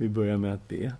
Vi 0.00 0.08
börjar 0.08 0.36
med 0.36 0.54
att 0.54 0.68
be. 0.68 0.92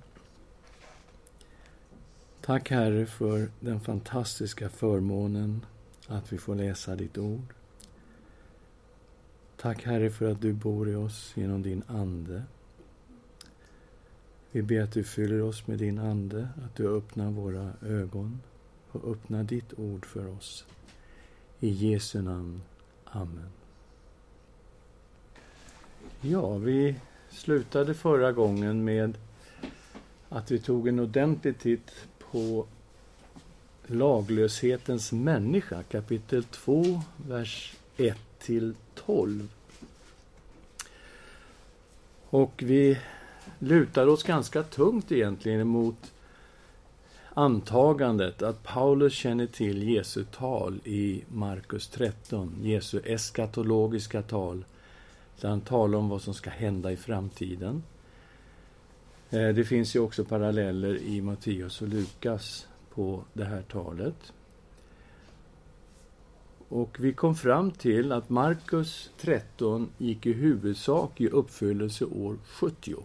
Tack 2.40 2.70
Herre 2.70 3.06
för 3.06 3.50
den 3.60 3.80
fantastiska 3.80 4.68
förmånen 4.68 5.66
att 6.06 6.32
vi 6.32 6.38
får 6.38 6.54
läsa 6.54 6.96
ditt 6.96 7.18
ord. 7.18 7.54
Tack 9.56 9.84
Herre 9.84 10.10
för 10.10 10.30
att 10.30 10.40
du 10.40 10.52
bor 10.52 10.88
i 10.90 10.94
oss 10.94 11.32
genom 11.36 11.62
din 11.62 11.82
Ande. 11.86 12.42
Vi 14.50 14.62
ber 14.62 14.80
att 14.82 14.92
du 14.92 15.04
fyller 15.04 15.42
oss 15.42 15.66
med 15.66 15.78
din 15.78 15.98
Ande, 15.98 16.48
att 16.64 16.76
du 16.76 16.96
öppnar 16.96 17.30
våra 17.30 17.72
ögon 17.82 18.40
och 18.92 19.12
öppnar 19.12 19.44
ditt 19.44 19.78
ord 19.78 20.06
för 20.06 20.26
oss. 20.26 20.66
I 21.60 21.68
Jesu 21.68 22.22
namn. 22.22 22.62
Amen. 23.04 23.50
Ja, 26.20 26.56
vi 26.56 26.96
slutade 27.30 27.94
förra 27.94 28.32
gången 28.32 28.84
med 28.84 29.18
att 30.28 30.50
vi 30.50 30.58
tog 30.58 30.88
en 30.88 30.98
ordentlig 30.98 31.58
titt 31.58 31.90
på 32.18 32.66
laglöshetens 33.86 35.12
människa, 35.12 35.82
kapitel 35.82 36.44
2, 36.44 37.02
vers 37.28 37.76
1 37.96 38.16
till 38.38 38.74
12. 38.94 39.48
Och 42.30 42.62
vi 42.66 42.98
lutar 43.58 44.06
oss 44.06 44.22
ganska 44.22 44.62
tungt 44.62 45.12
egentligen 45.12 45.60
emot 45.60 46.12
antagandet 47.34 48.42
att 48.42 48.62
Paulus 48.62 49.12
känner 49.12 49.46
till 49.46 49.88
Jesu 49.88 50.24
tal 50.24 50.80
i 50.84 51.24
Markus 51.28 51.88
13, 51.88 52.54
Jesu 52.62 53.00
eskatologiska 53.04 54.22
tal, 54.22 54.64
där 55.40 55.48
han 55.48 55.60
talar 55.60 55.98
om 55.98 56.08
vad 56.08 56.22
som 56.22 56.34
ska 56.34 56.50
hända 56.50 56.92
i 56.92 56.96
framtiden. 56.96 57.82
Eh, 59.30 59.48
det 59.48 59.64
finns 59.64 59.96
ju 59.96 60.00
också 60.00 60.24
paralleller 60.24 60.96
i 60.96 61.20
Matteus 61.20 61.82
och 61.82 61.88
Lukas 61.88 62.68
på 62.94 63.24
det 63.32 63.44
här 63.44 63.62
talet. 63.62 64.32
Och 66.68 66.96
vi 67.00 67.12
kom 67.12 67.34
fram 67.34 67.70
till 67.70 68.12
att 68.12 68.28
Markus 68.28 69.10
13 69.20 69.90
gick 69.98 70.26
i 70.26 70.32
huvudsak 70.32 71.20
i 71.20 71.28
uppfyllelse 71.28 72.04
år 72.04 72.36
70. 72.44 72.96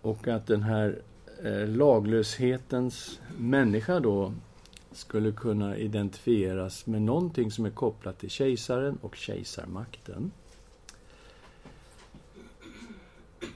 Och 0.00 0.28
att 0.28 0.46
den 0.46 0.62
här 0.62 0.98
eh, 1.44 1.68
laglöshetens 1.68 3.20
människa 3.38 4.00
då 4.00 4.32
skulle 4.96 5.32
kunna 5.32 5.76
identifieras 5.76 6.86
med 6.86 7.02
någonting 7.02 7.50
som 7.50 7.66
är 7.66 7.70
kopplat 7.70 8.18
till 8.18 8.30
kejsaren 8.30 8.98
och 9.02 9.16
kejsarmakten. 9.16 10.30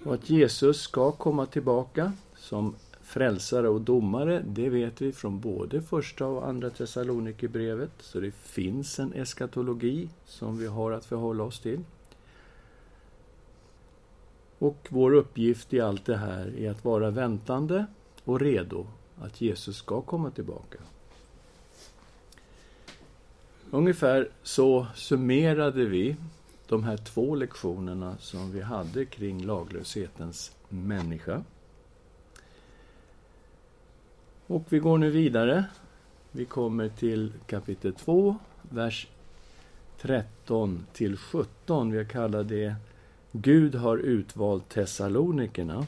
Och 0.04 0.14
att 0.14 0.30
Jesus 0.30 0.80
ska 0.80 1.12
komma 1.12 1.46
tillbaka 1.46 2.12
som 2.36 2.74
frälsare 3.02 3.68
och 3.68 3.80
domare, 3.80 4.42
det 4.46 4.68
vet 4.68 5.00
vi 5.00 5.12
från 5.12 5.40
både 5.40 5.82
första 5.82 6.26
och 6.26 6.48
andra 6.48 6.70
Thessalonikerbrevet. 6.70 7.92
Så 7.98 8.20
det 8.20 8.30
finns 8.30 8.98
en 8.98 9.12
eskatologi 9.12 10.08
som 10.24 10.58
vi 10.58 10.66
har 10.66 10.92
att 10.92 11.04
förhålla 11.04 11.44
oss 11.44 11.60
till. 11.60 11.80
Och 14.58 14.88
vår 14.90 15.14
uppgift 15.14 15.74
i 15.74 15.80
allt 15.80 16.06
det 16.06 16.16
här 16.16 16.58
är 16.58 16.70
att 16.70 16.84
vara 16.84 17.10
väntande 17.10 17.86
och 18.24 18.40
redo 18.40 18.86
att 19.20 19.40
Jesus 19.40 19.76
ska 19.76 20.02
komma 20.02 20.30
tillbaka. 20.30 20.78
Ungefär 23.70 24.28
så 24.42 24.86
summerade 24.94 25.84
vi 25.84 26.16
de 26.68 26.84
här 26.84 26.96
två 26.96 27.34
lektionerna 27.34 28.16
som 28.18 28.52
vi 28.52 28.60
hade 28.60 29.04
kring 29.04 29.44
laglöshetens 29.44 30.56
människa. 30.68 31.42
Och 34.46 34.64
vi 34.68 34.78
går 34.78 34.98
nu 34.98 35.10
vidare. 35.10 35.64
Vi 36.32 36.44
kommer 36.44 36.88
till 36.88 37.32
kapitel 37.46 37.92
2, 37.92 38.36
vers 38.62 39.08
13 40.00 40.86
till 40.92 41.16
17. 41.16 41.90
Vi 41.90 42.04
kallar 42.04 42.44
det 42.44 42.74
Gud 43.32 43.74
har 43.74 43.98
utvalt 43.98 44.68
Thessalonikerna. 44.68 45.86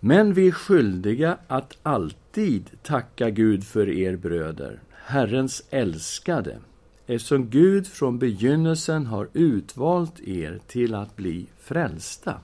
Men 0.00 0.34
vi 0.34 0.48
är 0.48 0.52
skyldiga 0.52 1.38
att 1.46 1.76
alltid 1.82 2.70
tacka 2.82 3.30
Gud 3.30 3.64
för 3.64 3.88
er 3.88 4.16
bröder, 4.16 4.80
Herrens 5.08 5.62
älskade, 5.70 6.58
eftersom 7.06 7.50
Gud 7.50 7.86
från 7.86 8.18
begynnelsen 8.18 9.06
har 9.06 9.28
utvalt 9.32 10.20
er 10.20 10.60
till 10.66 10.94
att 10.94 11.16
bli 11.16 11.46
frälsta, 11.58 12.40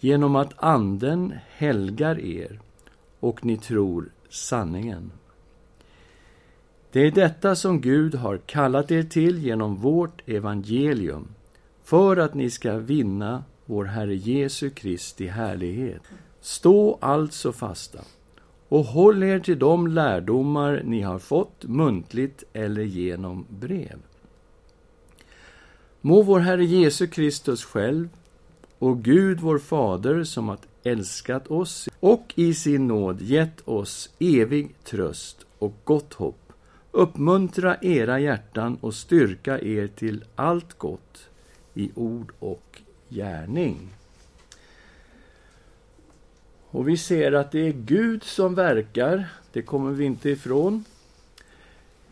genom 0.00 0.36
att 0.36 0.52
Anden 0.56 1.34
helgar 1.48 2.18
er 2.20 2.60
och 3.20 3.44
ni 3.44 3.56
tror 3.56 4.08
sanningen. 4.28 5.10
Det 6.92 7.00
är 7.00 7.10
detta 7.10 7.56
som 7.56 7.80
Gud 7.80 8.14
har 8.14 8.38
kallat 8.38 8.90
er 8.90 9.02
till 9.02 9.38
genom 9.38 9.76
vårt 9.76 10.28
evangelium, 10.28 11.28
för 11.84 12.16
att 12.16 12.34
ni 12.34 12.50
ska 12.50 12.78
vinna 12.78 13.44
vår 13.64 13.84
Herre 13.84 14.16
Jesu 14.16 14.70
Kristi 14.70 15.26
härlighet. 15.26 16.02
Stå 16.40 16.98
alltså 17.00 17.52
fasta 17.52 18.00
och 18.68 18.84
håll 18.84 19.22
er 19.22 19.38
till 19.38 19.58
de 19.58 19.86
lärdomar 19.86 20.82
ni 20.84 21.02
har 21.02 21.18
fått 21.18 21.64
muntligt 21.64 22.44
eller 22.52 22.82
genom 22.82 23.46
brev. 23.48 23.98
Må 26.00 26.22
vår 26.22 26.40
Herre 26.40 26.64
Jesu 26.64 27.06
Kristus 27.06 27.64
själv 27.64 28.08
och 28.78 29.02
Gud 29.02 29.40
vår 29.40 29.58
Fader 29.58 30.24
som 30.24 30.48
har 30.48 30.58
älskat 30.84 31.46
oss 31.46 31.88
och 32.00 32.32
i 32.34 32.54
sin 32.54 32.86
nåd 32.86 33.22
gett 33.22 33.68
oss 33.68 34.10
evig 34.18 34.74
tröst 34.84 35.46
och 35.58 35.72
gott 35.84 36.14
hopp 36.14 36.46
uppmuntra 36.96 37.76
era 37.82 38.20
hjärtan 38.20 38.78
och 38.80 38.94
styrka 38.94 39.60
er 39.60 39.86
till 39.86 40.24
allt 40.34 40.78
gott 40.78 41.28
i 41.74 41.90
ord 41.94 42.32
och 42.38 42.82
gärning. 43.08 43.88
Och 46.70 46.88
vi 46.88 46.96
ser 46.96 47.32
att 47.32 47.52
det 47.52 47.68
är 47.68 47.72
Gud 47.72 48.22
som 48.22 48.54
verkar, 48.54 49.28
det 49.52 49.62
kommer 49.62 49.92
vi 49.92 50.04
inte 50.04 50.30
ifrån. 50.30 50.84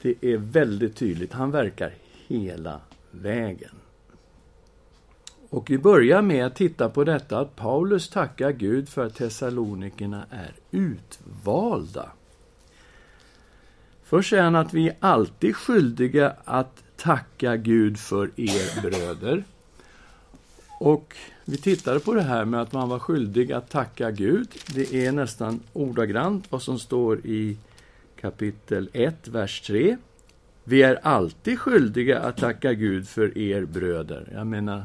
Det 0.03 0.15
är 0.21 0.37
väldigt 0.37 0.97
tydligt, 0.97 1.33
han 1.33 1.51
verkar 1.51 1.95
hela 2.27 2.81
vägen. 3.11 3.75
Och 5.51 5.71
vi 5.71 5.79
börjar 5.79 6.23
med 6.23 6.47
att 6.47 6.57
titta 6.57 6.89
på 6.89 7.05
detta 7.05 7.39
att 7.39 7.57
Paulus 7.57 8.09
tackar 8.09 8.51
Gud 8.53 8.89
för 8.89 9.07
att 9.07 9.15
Thessalonikerna 9.15 10.27
är 10.31 10.53
utvalda. 10.71 12.11
Först 14.05 14.31
säger 14.31 14.43
han 14.43 14.57
att 14.57 14.75
vi 14.75 14.89
är 14.89 14.97
alltid 15.01 15.57
skyldiga 15.57 16.37
att 16.45 16.83
tacka 16.97 17.57
Gud 17.57 17.99
för 17.99 18.31
er 18.37 18.83
bröder. 18.83 19.45
Och 20.84 21.17
vi 21.45 21.56
tittade 21.56 22.00
på 22.00 22.15
det 22.15 22.22
här 22.22 22.45
med 22.45 22.61
att 22.61 22.72
man 22.72 22.89
var 22.89 22.99
skyldig 22.99 23.53
att 23.53 23.71
tacka 23.71 24.11
Gud. 24.11 24.49
Det 24.75 24.95
är 25.06 25.12
nästan 25.12 25.61
ordagrant 25.72 26.53
vad 26.53 26.62
som 26.62 26.78
står 26.78 27.27
i 27.27 27.56
kapitel 28.21 28.91
1, 28.93 29.28
vers 29.28 29.61
3. 29.61 29.97
Vi 30.65 30.83
är 30.83 30.94
alltid 31.03 31.59
skyldiga 31.59 32.19
att 32.19 32.37
tacka 32.37 32.73
Gud 32.73 33.09
för 33.09 33.39
er 33.39 33.65
bröder. 33.65 34.28
Jag 34.34 34.47
menar, 34.47 34.84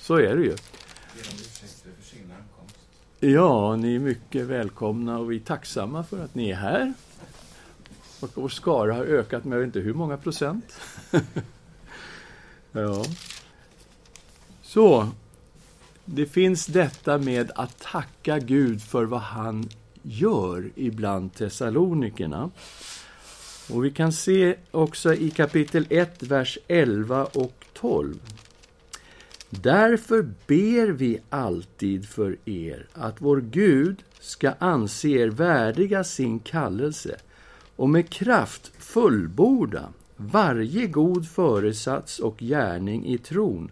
så 0.00 0.16
är 0.16 0.36
det 0.36 0.42
ju. 0.42 0.56
Ja, 3.20 3.76
ni 3.76 3.94
är 3.94 3.98
mycket 3.98 4.46
välkomna 4.46 5.18
och 5.18 5.32
vi 5.32 5.36
är 5.36 5.40
tacksamma 5.40 6.04
för 6.04 6.24
att 6.24 6.34
ni 6.34 6.50
är 6.50 6.56
här. 6.56 6.92
Och 8.20 8.30
vår 8.34 8.48
skara 8.48 8.94
har 8.94 9.04
ökat 9.04 9.44
med 9.44 9.56
jag 9.56 9.60
vet 9.60 9.66
inte 9.66 9.80
hur 9.80 9.94
många 9.94 10.16
procent. 10.16 10.80
ja. 12.72 13.04
Så, 14.68 15.08
det 16.04 16.26
finns 16.26 16.66
detta 16.66 17.18
med 17.18 17.50
att 17.54 17.78
tacka 17.78 18.38
Gud 18.38 18.82
för 18.82 19.04
vad 19.04 19.20
han 19.20 19.68
gör 20.02 20.70
ibland 20.74 21.34
Thessalonikerna. 21.34 22.50
Och 23.70 23.84
vi 23.84 23.90
kan 23.90 24.12
se 24.12 24.56
också 24.70 25.14
i 25.14 25.30
kapitel 25.30 25.86
1, 25.90 26.22
vers 26.22 26.58
11 26.68 27.24
och 27.24 27.66
12. 27.72 28.18
Därför 29.50 30.22
ber 30.46 30.88
vi 30.88 31.20
alltid 31.30 32.08
för 32.08 32.36
er 32.44 32.86
att 32.92 33.20
vår 33.20 33.40
Gud 33.40 34.02
ska 34.20 34.52
anse 34.58 35.08
er 35.08 35.28
värdiga 35.28 36.04
sin 36.04 36.38
kallelse 36.38 37.16
och 37.76 37.88
med 37.88 38.10
kraft 38.10 38.72
fullborda 38.78 39.88
varje 40.16 40.86
god 40.86 41.28
föresats 41.28 42.18
och 42.18 42.38
gärning 42.38 43.06
i 43.06 43.18
tron 43.18 43.70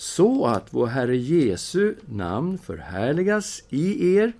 så 0.00 0.46
att 0.46 0.66
vår 0.70 0.86
Herre 0.86 1.16
Jesu 1.16 1.94
namn 2.08 2.58
förhärligas 2.58 3.62
i 3.68 4.16
er 4.16 4.32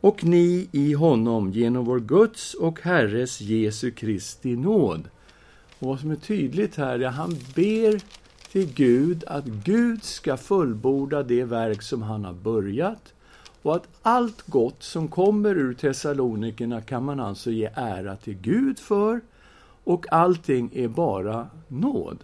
och 0.00 0.24
ni 0.24 0.68
i 0.72 0.92
honom 0.92 1.50
genom 1.50 1.84
vår 1.84 2.00
Guds 2.00 2.54
och 2.54 2.80
Herres 2.80 3.40
Jesu 3.40 3.90
Kristi 3.90 4.56
nåd. 4.56 5.08
Och 5.78 5.88
vad 5.88 6.00
som 6.00 6.10
är 6.10 6.16
tydligt 6.16 6.76
här 6.76 6.98
är 6.98 7.06
att 7.06 7.14
han 7.14 7.38
ber 7.54 8.02
till 8.52 8.74
Gud 8.74 9.24
att 9.26 9.44
Gud 9.44 10.04
ska 10.04 10.36
fullborda 10.36 11.22
det 11.22 11.44
verk 11.44 11.82
som 11.82 12.02
han 12.02 12.24
har 12.24 12.32
börjat 12.32 13.14
och 13.62 13.76
att 13.76 13.88
allt 14.02 14.42
gott 14.46 14.82
som 14.82 15.08
kommer 15.08 15.54
ur 15.54 15.74
Thessalonikerna 15.74 16.80
kan 16.80 17.04
man 17.04 17.20
alltså 17.20 17.50
ge 17.50 17.70
ära 17.74 18.16
till 18.16 18.36
Gud 18.36 18.78
för 18.78 19.20
och 19.84 20.12
allting 20.12 20.70
är 20.74 20.88
bara 20.88 21.48
nåd. 21.68 22.18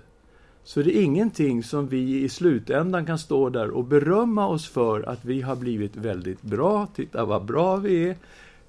Så 0.70 0.82
det 0.82 0.96
är 0.96 1.02
ingenting 1.02 1.62
som 1.62 1.88
vi 1.88 2.25
i 2.25 2.28
slutändan 2.28 3.06
kan 3.06 3.19
stå 3.19 3.49
där 3.49 3.70
och 3.70 3.84
berömma 3.84 4.46
oss 4.46 4.69
för 4.69 5.08
att 5.08 5.25
vi 5.25 5.40
har 5.40 5.56
blivit 5.56 5.96
väldigt 5.96 6.43
bra, 6.43 6.87
titta 6.94 7.25
vad 7.25 7.44
bra 7.44 7.76
vi 7.76 8.08
är, 8.08 8.17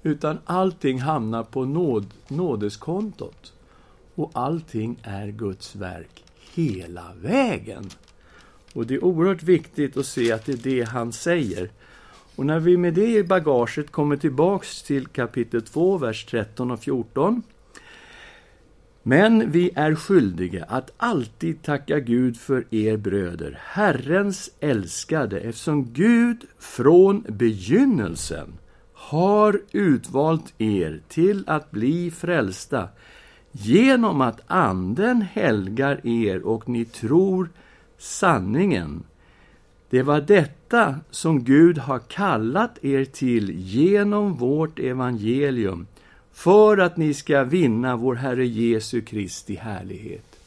utan 0.02 0.38
allting 0.44 1.00
hamnar 1.00 1.42
på 1.42 1.64
nåd, 1.64 2.06
nådeskontot. 2.28 3.52
Och 4.14 4.30
allting 4.34 4.98
är 5.02 5.28
Guds 5.28 5.76
verk 5.76 6.24
hela 6.54 7.04
vägen. 7.20 7.90
Och 8.72 8.86
det 8.86 8.94
är 8.94 9.04
oerhört 9.04 9.42
viktigt 9.42 9.96
att 9.96 10.06
se 10.06 10.32
att 10.32 10.44
det 10.46 10.52
är 10.52 10.56
det 10.56 10.82
han 10.82 11.12
säger. 11.12 11.70
Och 12.36 12.46
när 12.46 12.60
vi 12.60 12.76
med 12.76 12.94
det 12.94 13.16
i 13.16 13.24
bagaget 13.24 13.90
kommer 13.90 14.16
tillbaks 14.16 14.82
till 14.82 15.06
kapitel 15.06 15.62
2, 15.62 15.98
vers 15.98 16.24
13 16.24 16.70
och 16.70 16.80
14. 16.80 17.42
Men 19.02 19.50
vi 19.50 19.70
är 19.74 19.94
skyldiga 19.94 20.64
att 20.64 20.92
alltid 20.96 21.62
tacka 21.62 22.00
Gud 22.00 22.36
för 22.36 22.74
er 22.74 22.96
bröder, 22.96 23.58
Herrens 23.62 24.50
älskade, 24.60 25.40
eftersom 25.40 25.92
Gud 25.92 26.44
från 26.58 27.24
begynnelsen 27.28 28.52
har 28.94 29.60
utvalt 29.72 30.54
er 30.58 31.00
till 31.08 31.44
att 31.46 31.70
bli 31.70 32.10
frälsta 32.10 32.88
genom 33.52 34.20
att 34.20 34.40
Anden 34.46 35.22
helgar 35.22 36.06
er 36.06 36.46
och 36.46 36.68
ni 36.68 36.84
tror 36.84 37.48
sanningen. 37.98 39.02
Det 39.90 40.02
var 40.02 40.20
detta 40.20 40.94
som 41.10 41.44
Gud 41.44 41.78
har 41.78 41.98
kallat 41.98 42.84
er 42.84 43.04
till 43.04 43.50
genom 43.50 44.34
vårt 44.34 44.78
evangelium 44.78 45.86
för 46.32 46.78
att 46.78 46.96
ni 46.96 47.14
ska 47.14 47.44
vinna 47.44 47.96
vår 47.96 48.14
Herre 48.14 48.46
Jesu 48.46 49.00
Kristi 49.00 49.54
härlighet. 49.54 50.38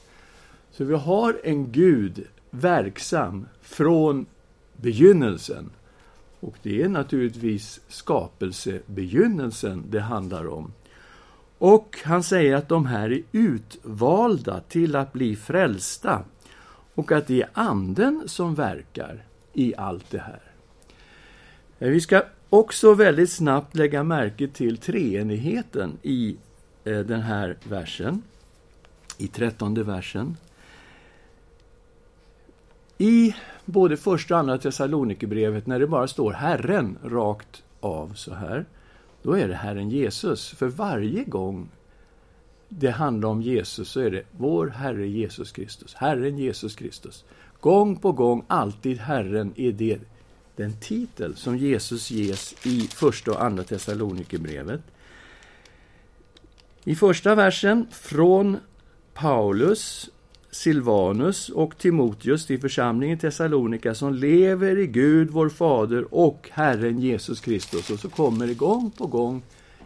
Så 0.72 0.84
vi 0.84 0.96
har 0.96 1.40
en 1.44 1.72
Gud 1.72 2.28
verksam 2.50 3.48
från 3.62 4.26
begynnelsen. 4.78 5.70
Och 6.40 6.56
det 6.62 6.82
är 6.82 6.90
naturligtvis 6.90 7.80
skapelsebegynnelsen 7.88 9.84
det 9.90 10.00
handlar 10.00 10.48
om. 10.48 10.74
Och 11.58 11.98
han 12.04 12.24
säger 12.24 12.56
att 12.56 12.70
de 12.70 12.86
här 12.86 13.12
är 13.12 13.24
utvalda 13.32 14.60
till 14.60 14.96
att 14.96 15.14
bli 15.14 15.36
frälsta 15.36 16.24
och 16.96 17.12
att 17.12 17.28
det 17.28 17.42
är 17.42 17.50
Anden 17.54 18.24
som 18.26 18.56
verkar 18.56 19.24
i 19.54 19.76
allt 19.76 20.12
det 20.12 20.20
här. 20.20 20.42
Vi 21.78 22.02
ska 22.02 22.24
också 22.50 22.94
väldigt 22.94 23.32
snabbt 23.32 23.76
lägga 23.76 24.04
märke 24.04 24.48
till 24.48 24.78
treenigheten 24.78 25.98
i 26.02 26.38
eh, 26.84 27.00
den 27.00 27.22
här 27.22 27.58
versen, 27.64 28.22
i 29.18 29.28
trettonde 29.28 29.84
versen. 29.84 30.38
I 32.98 33.36
både 33.66 33.98
första 33.98 34.34
och 34.34 34.40
andra 34.40 34.58
Thessalonikerbrevet, 34.58 35.68
när 35.68 35.80
det 35.80 35.88
bara 35.88 36.08
står 36.08 36.32
Herren 36.32 36.98
rakt 37.04 37.64
av 37.80 38.14
så 38.14 38.34
här, 38.34 38.66
då 39.22 39.34
är 39.34 39.48
det 39.48 39.56
Herren 39.56 39.90
Jesus. 39.90 40.50
För 40.50 40.68
varje 40.68 41.24
gång 41.24 41.70
det 42.70 42.90
handlar 42.90 43.30
om 43.30 43.42
Jesus 43.42 43.90
så 43.90 44.00
är 44.00 44.12
det 44.12 44.24
vår 44.32 44.68
Herre 44.68 45.08
Jesus 45.08 45.52
Kristus, 45.52 45.94
Herren 45.94 46.38
Jesus 46.38 46.76
Kristus. 46.76 47.26
Gång 47.60 47.96
på 47.96 48.12
gång, 48.12 48.44
alltid 48.48 48.98
Herren 48.98 49.54
är 49.56 49.72
det 49.72 50.00
den 50.56 50.74
titel 50.74 51.36
som 51.36 51.58
Jesus 51.58 52.12
ges 52.12 52.56
i 52.66 52.80
första 52.80 53.32
och 53.32 53.44
andra 53.44 53.64
Thessalonikerbrevet. 53.64 54.82
I 56.84 56.96
första 56.96 57.36
versen 57.36 57.88
från 57.92 58.58
Paulus, 59.14 60.10
Silvanus 60.52 61.50
och 61.50 61.78
Timoteus 61.78 62.46
till 62.46 62.62
församlingen 62.62 63.18
Thessalonika 63.18 63.96
som 63.96 64.14
lever 64.14 64.78
i 64.78 64.88
Gud, 64.88 65.30
vår 65.30 65.50
Fader 65.50 66.14
och 66.14 66.50
Herren 66.52 67.00
Jesus 67.00 67.40
Kristus. 67.40 67.90
Och 67.90 68.00
så 68.00 68.10
kommer 68.10 68.48
det 68.48 68.54
gång 68.54 68.92
på 68.92 69.08
gång 69.08 69.44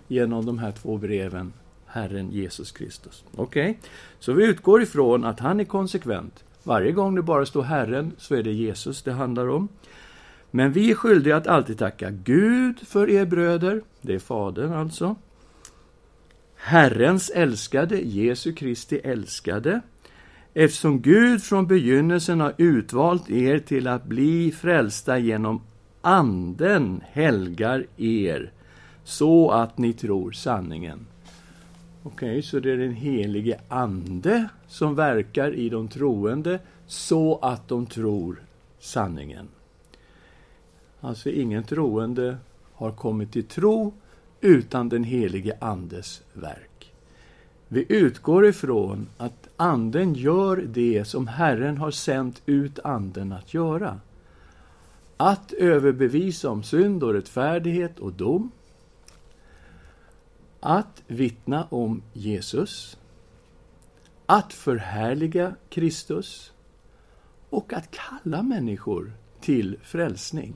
genom 0.08 0.46
de 0.46 0.60
här 0.60 0.72
två 0.72 0.98
breven 0.98 1.54
Herren 1.86 2.32
Jesus 2.32 2.72
Kristus. 2.72 3.24
Okej, 3.36 3.70
okay. 3.70 3.90
så 4.20 4.34
vi 4.34 4.46
utgår 4.46 4.82
ifrån 4.82 5.24
att 5.24 5.40
han 5.40 5.60
är 5.60 5.64
konsekvent. 5.64 6.44
Varje 6.64 6.92
gång 6.92 7.16
det 7.16 7.22
bara 7.22 7.46
står 7.46 7.64
Herren 7.64 8.12
så 8.18 8.36
är 8.36 8.44
det 8.44 8.52
Jesus 8.52 9.02
det 9.02 9.12
handlar 9.12 9.50
om. 9.50 9.68
Men 10.52 10.72
vi 10.72 10.92
är 10.92 10.96
skyldiga 10.96 11.38
att 11.38 11.48
alltid 11.48 11.78
tacka 11.78 12.10
Gud 12.12 12.80
för 12.80 13.10
er 13.10 13.26
bröder, 13.26 13.82
det 14.02 14.16
är 14.16 14.20
Fadern 14.20 14.74
alltså. 14.74 15.16
Herrens 16.56 17.30
älskade, 17.30 18.02
Jesu 18.02 18.54
Kristi 18.54 19.00
älskade, 19.04 19.82
eftersom 20.54 21.02
Gud 21.02 21.44
från 21.44 21.68
begynnelsen 21.68 22.40
har 22.40 22.54
utvalt 22.58 23.30
er 23.30 23.60
till 23.60 23.88
att 23.88 24.06
bli 24.06 24.52
frälsta 24.52 25.18
genom 25.18 25.62
Anden 26.02 27.02
helgar 27.12 27.86
er, 27.98 28.52
så 29.04 29.52
att 29.52 29.78
ni 29.78 29.94
tror 29.94 30.32
sanningen. 30.32 31.08
Okej, 32.04 32.30
okay, 32.30 32.42
så 32.42 32.60
det 32.60 32.72
är 32.72 32.78
den 32.78 32.94
helige 32.94 33.60
Ande 33.68 34.50
som 34.68 34.96
verkar 34.96 35.54
i 35.54 35.70
de 35.70 35.88
troende, 35.88 36.60
så 36.88 37.40
att 37.42 37.68
de 37.68 37.86
tror 37.86 38.42
sanningen. 38.80 39.48
Alltså 41.02 41.30
ingen 41.30 41.64
troende 41.64 42.38
har 42.74 42.92
kommit 42.92 43.32
till 43.32 43.46
tro 43.46 43.94
utan 44.42 44.90
den 44.90 45.04
helige 45.04 45.58
Andes 45.62 46.22
verk. 46.34 46.94
Vi 47.68 47.86
utgår 47.90 48.46
ifrån 48.46 49.08
att 49.18 49.50
Anden 49.58 50.14
gör 50.14 50.58
det 50.58 51.06
som 51.06 51.28
Herren 51.28 51.78
har 51.78 51.92
sänt 51.92 52.42
ut 52.46 52.80
Anden 52.80 53.32
att 53.32 53.54
göra. 53.54 54.00
Att 55.18 55.54
överbevisa 55.54 56.50
om 56.50 56.64
synd 56.64 57.04
och 57.04 57.14
rättfärdighet 57.14 58.00
och 58.00 58.14
dom. 58.14 58.52
Att 60.60 61.04
vittna 61.08 61.68
om 61.70 62.02
Jesus. 62.14 62.98
Att 64.26 64.54
förhärliga 64.54 65.56
Kristus. 65.70 66.54
Och 67.50 67.74
att 67.74 67.92
kalla 67.92 68.44
människor 68.44 69.12
till 69.42 69.78
frälsning. 69.84 70.56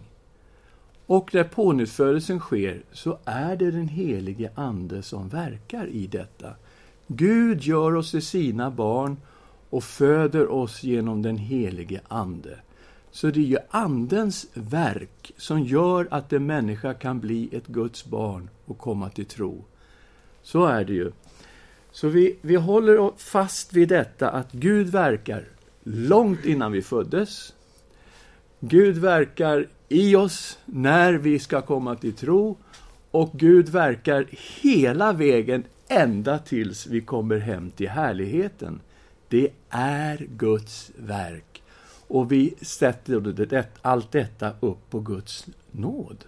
Och 1.14 1.34
när 1.34 1.44
pånyttfödelsen 1.44 2.40
sker 2.40 2.82
så 2.92 3.18
är 3.26 3.56
det 3.56 3.72
den 3.72 3.88
helige 3.88 4.52
Ande 4.56 5.02
som 5.02 5.30
verkar 5.30 5.88
i 5.88 6.08
detta. 6.08 6.50
Gud 7.08 7.62
gör 7.62 7.96
oss 7.96 8.12
till 8.12 8.22
sina 8.22 8.72
barn 8.72 9.18
och 9.70 9.84
föder 9.84 10.52
oss 10.52 10.84
genom 10.84 11.22
den 11.22 11.38
helige 11.38 12.02
Ande. 12.08 12.60
Så 13.12 13.28
det 13.28 13.40
är 13.40 13.46
ju 13.46 13.58
Andens 13.70 14.48
verk 14.54 15.32
som 15.38 15.64
gör 15.64 16.08
att 16.12 16.34
en 16.34 16.46
människa 16.46 16.94
kan 16.94 17.20
bli 17.20 17.50
ett 17.52 17.68
Guds 17.68 18.06
barn 18.06 18.50
och 18.66 18.78
komma 18.78 19.10
till 19.10 19.26
tro. 19.26 19.66
Så 20.42 20.66
är 20.66 20.86
det 20.86 20.94
ju. 20.94 21.12
Så 21.92 22.08
vi, 22.08 22.38
vi 22.42 22.56
håller 22.56 23.12
fast 23.18 23.74
vid 23.74 23.90
detta 23.90 24.30
att 24.30 24.52
Gud 24.52 24.88
verkar 24.90 25.46
långt 25.84 26.46
innan 26.46 26.72
vi 26.72 26.82
föddes. 26.82 27.54
Gud 28.60 28.98
verkar 28.98 29.68
i 29.94 30.16
oss 30.16 30.58
när 30.66 31.14
vi 31.14 31.40
ska 31.40 31.62
komma 31.62 31.96
till 31.96 32.14
tro 32.14 32.58
och 33.12 33.32
Gud 33.34 33.70
verkar 33.70 34.26
hela 34.62 35.14
vägen 35.14 35.64
ända 35.88 36.40
tills 36.40 36.88
vi 36.88 37.02
kommer 37.02 37.38
hem 37.38 37.72
till 37.72 37.90
härligheten. 37.90 38.80
Det 39.28 39.50
är 39.70 40.28
Guds 40.38 40.92
verk. 40.98 41.64
Och 42.08 42.32
vi 42.32 42.54
sätter 42.62 43.66
allt 43.82 44.12
detta 44.12 44.52
upp 44.60 44.90
på 44.90 45.00
Guds 45.00 45.46
nåd. 45.72 46.26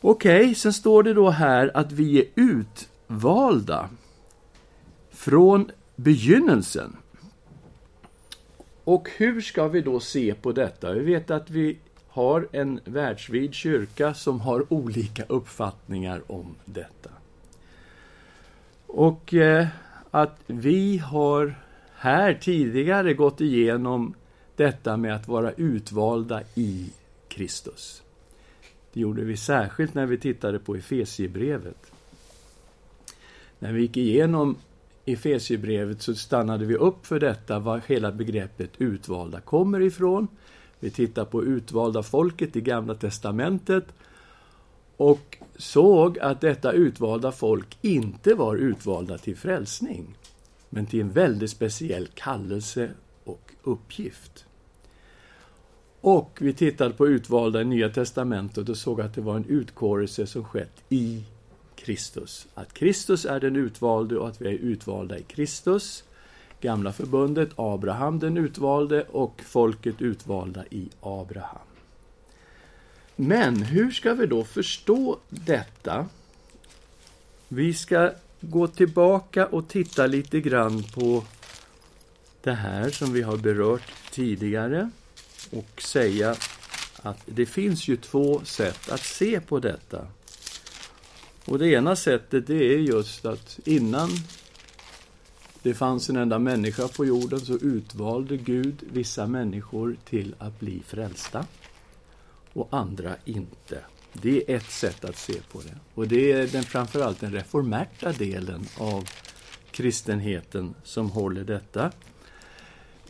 Okej, 0.00 0.40
okay, 0.40 0.54
sen 0.54 0.72
står 0.72 1.02
det 1.02 1.14
då 1.14 1.30
här 1.30 1.70
att 1.74 1.92
vi 1.92 2.20
är 2.20 2.26
utvalda 2.34 3.88
från 5.10 5.70
begynnelsen. 5.96 6.96
Och 8.90 9.10
hur 9.16 9.40
ska 9.40 9.68
vi 9.68 9.80
då 9.80 10.00
se 10.00 10.34
på 10.34 10.52
detta? 10.52 10.92
Vi 10.92 11.00
vet 11.00 11.30
att 11.30 11.50
vi 11.50 11.78
har 12.08 12.48
en 12.52 12.80
världsvid 12.84 13.54
kyrka 13.54 14.14
som 14.14 14.40
har 14.40 14.72
olika 14.72 15.24
uppfattningar 15.28 16.22
om 16.26 16.54
detta. 16.64 17.10
Och 18.86 19.34
eh, 19.34 19.66
att 20.10 20.38
vi 20.46 20.98
har 20.98 21.54
här 21.94 22.34
tidigare 22.34 23.14
gått 23.14 23.40
igenom 23.40 24.14
detta 24.56 24.96
med 24.96 25.14
att 25.14 25.28
vara 25.28 25.52
utvalda 25.52 26.42
i 26.54 26.90
Kristus. 27.28 28.02
Det 28.92 29.00
gjorde 29.00 29.24
vi 29.24 29.36
särskilt 29.36 29.94
när 29.94 30.06
vi 30.06 30.18
tittade 30.18 30.58
på 30.58 30.76
Efesiebrevet. 30.76 31.92
När 33.58 33.72
vi 33.72 33.82
gick 33.82 33.96
igenom 33.96 34.56
Efesierbrevet 35.04 36.02
så 36.02 36.14
stannade 36.14 36.64
vi 36.64 36.74
upp 36.74 37.06
för 37.06 37.20
detta, 37.20 37.58
var 37.58 37.82
hela 37.86 38.12
begreppet 38.12 38.70
utvalda 38.78 39.40
kommer 39.40 39.80
ifrån. 39.80 40.28
Vi 40.80 40.90
tittar 40.90 41.24
på 41.24 41.44
utvalda 41.44 42.02
folket 42.02 42.56
i 42.56 42.60
Gamla 42.60 42.94
Testamentet 42.94 43.84
och 44.96 45.38
såg 45.56 46.18
att 46.18 46.40
detta 46.40 46.72
utvalda 46.72 47.32
folk 47.32 47.78
inte 47.82 48.34
var 48.34 48.56
utvalda 48.56 49.18
till 49.18 49.36
frälsning, 49.36 50.16
men 50.70 50.86
till 50.86 51.00
en 51.00 51.10
väldigt 51.10 51.50
speciell 51.50 52.08
kallelse 52.14 52.90
och 53.24 53.52
uppgift. 53.62 54.46
Och 56.00 56.38
vi 56.40 56.52
tittade 56.52 56.94
på 56.94 57.08
utvalda 57.08 57.60
i 57.60 57.64
Nya 57.64 57.88
Testamentet 57.88 58.68
och 58.68 58.76
såg 58.76 59.00
att 59.00 59.14
det 59.14 59.20
var 59.20 59.36
en 59.36 59.44
utkårelse 59.44 60.26
som 60.26 60.44
skett 60.44 60.84
i 60.88 61.24
Kristus. 61.90 62.46
Att 62.54 62.74
Kristus 62.74 63.24
är 63.24 63.40
den 63.40 63.56
utvalde 63.56 64.18
och 64.18 64.28
att 64.28 64.40
vi 64.40 64.48
är 64.48 64.52
utvalda 64.52 65.18
i 65.18 65.22
Kristus. 65.22 66.04
Gamla 66.60 66.92
förbundet, 66.92 67.50
Abraham 67.56 68.18
den 68.18 68.36
utvalde 68.36 69.02
och 69.02 69.42
folket 69.46 70.02
utvalda 70.02 70.64
i 70.70 70.88
Abraham. 71.00 71.66
Men 73.16 73.62
hur 73.62 73.90
ska 73.90 74.14
vi 74.14 74.26
då 74.26 74.44
förstå 74.44 75.18
detta? 75.28 76.06
Vi 77.48 77.74
ska 77.74 78.10
gå 78.40 78.66
tillbaka 78.66 79.46
och 79.46 79.68
titta 79.68 80.06
lite 80.06 80.40
grann 80.40 80.82
på 80.82 81.24
det 82.42 82.54
här 82.54 82.90
som 82.90 83.12
vi 83.12 83.22
har 83.22 83.36
berört 83.36 83.92
tidigare 84.10 84.90
och 85.50 85.82
säga 85.82 86.36
att 87.02 87.18
det 87.26 87.46
finns 87.46 87.88
ju 87.88 87.96
två 87.96 88.40
sätt 88.44 88.90
att 88.90 89.04
se 89.04 89.40
på 89.40 89.58
detta. 89.58 90.06
Och 91.50 91.58
det 91.58 91.68
ena 91.68 91.96
sättet 91.96 92.46
det 92.46 92.74
är 92.74 92.78
just 92.78 93.24
att 93.24 93.60
innan 93.64 94.10
det 95.62 95.74
fanns 95.74 96.10
en 96.10 96.16
enda 96.16 96.38
människa 96.38 96.88
på 96.88 97.04
jorden 97.04 97.40
så 97.40 97.52
utvalde 97.52 98.36
Gud 98.36 98.82
vissa 98.92 99.26
människor 99.26 99.96
till 100.04 100.34
att 100.38 100.60
bli 100.60 100.82
frälsta 100.86 101.46
och 102.52 102.68
andra 102.70 103.16
inte. 103.24 103.78
Det 104.12 104.52
är 104.52 104.56
ett 104.56 104.70
sätt 104.70 105.04
att 105.04 105.16
se 105.16 105.34
på 105.52 105.60
det. 105.60 105.76
Och 105.94 106.08
det 106.08 106.32
är 106.32 106.46
den, 106.46 106.62
framförallt 106.62 107.20
den 107.20 107.32
reformerta 107.32 108.12
delen 108.12 108.66
av 108.78 109.08
kristenheten 109.70 110.74
som 110.84 111.10
håller 111.10 111.44
detta. 111.44 111.92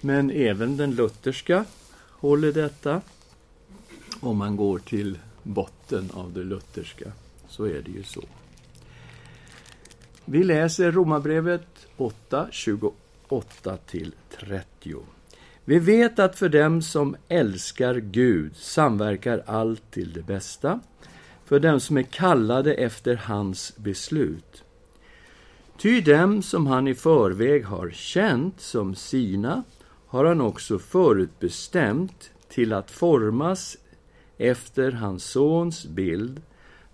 Men 0.00 0.30
även 0.30 0.76
den 0.76 0.94
lutherska 0.94 1.64
håller 2.10 2.52
detta. 2.52 3.00
Om 4.20 4.36
man 4.36 4.56
går 4.56 4.78
till 4.78 5.18
botten 5.42 6.10
av 6.14 6.32
det 6.32 6.44
lutherska, 6.44 7.12
så 7.50 7.64
är 7.64 7.82
det 7.82 7.90
ju 7.90 8.02
så. 8.02 8.22
Vi 10.24 10.44
läser 10.44 10.92
Romarbrevet 10.92 11.86
8, 11.96 12.48
28 12.50 13.78
30. 14.30 14.96
Vi 15.64 15.78
vet 15.78 16.18
att 16.18 16.38
för 16.38 16.48
dem 16.48 16.82
som 16.82 17.16
älskar 17.28 17.94
Gud 17.94 18.56
samverkar 18.56 19.42
allt 19.46 19.90
till 19.90 20.12
det 20.12 20.22
bästa, 20.22 20.80
för 21.44 21.60
dem 21.60 21.80
som 21.80 21.96
är 21.96 22.02
kallade 22.02 22.74
efter 22.74 23.16
hans 23.16 23.76
beslut. 23.76 24.64
Ty 25.78 26.00
dem 26.00 26.42
som 26.42 26.66
han 26.66 26.88
i 26.88 26.94
förväg 26.94 27.64
har 27.64 27.90
känt 27.90 28.60
som 28.60 28.94
sina 28.94 29.62
har 30.06 30.24
han 30.24 30.40
också 30.40 30.78
förutbestämt 30.78 32.30
till 32.48 32.72
att 32.72 32.90
formas 32.90 33.76
efter 34.38 34.92
hans 34.92 35.24
sons 35.24 35.86
bild 35.86 36.42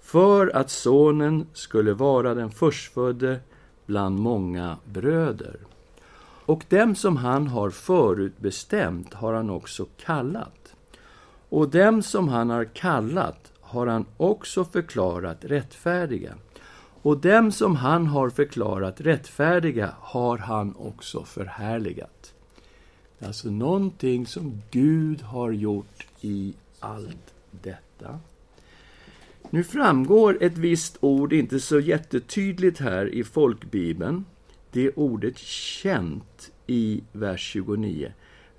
för 0.07 0.57
att 0.57 0.71
sonen 0.71 1.47
skulle 1.53 1.93
vara 1.93 2.35
den 2.35 2.51
förstfödde 2.51 3.41
bland 3.87 4.19
många 4.19 4.77
bröder. 4.85 5.57
Och 6.47 6.65
dem 6.69 6.95
som 6.95 7.17
han 7.17 7.47
har 7.47 7.71
förutbestämt 7.71 9.15
har 9.15 9.35
han 9.35 9.51
också 9.51 9.87
kallat. 9.97 10.75
Och 11.49 11.69
dem 11.69 12.03
som 12.03 12.29
han 12.29 12.51
har 12.51 12.65
kallat 12.65 13.53
har 13.61 13.87
han 13.87 14.07
också 14.17 14.65
förklarat 14.65 15.45
rättfärdiga. 15.45 16.35
Och 17.03 17.19
dem 17.19 17.53
som 17.53 17.77
han 17.77 18.07
har 18.07 18.31
förklarat 18.31 19.01
rättfärdiga 19.01 19.91
har 20.01 20.39
han 20.39 20.77
också 20.77 21.25
förhärligat. 21.25 22.35
Det 23.19 23.25
är 23.25 23.27
alltså 23.27 23.51
någonting 23.51 24.27
som 24.27 24.63
Gud 24.71 25.23
har 25.23 25.51
gjort 25.51 26.07
i 26.21 26.55
allt 26.81 27.35
detta. 27.51 28.19
Nu 29.51 29.65
framgår 29.65 30.39
ett 30.41 30.59
visst 30.59 30.97
ord 31.01 31.33
inte 31.33 31.61
så 31.61 31.81
jättetydligt 31.81 32.79
här 32.79 33.15
i 33.15 33.25
folkbibeln. 33.25 34.25
Det 34.71 34.87
är 34.87 34.99
ordet 34.99 35.39
känt 35.39 36.51
i 36.67 37.03
vers 37.13 37.41
29. 37.41 38.13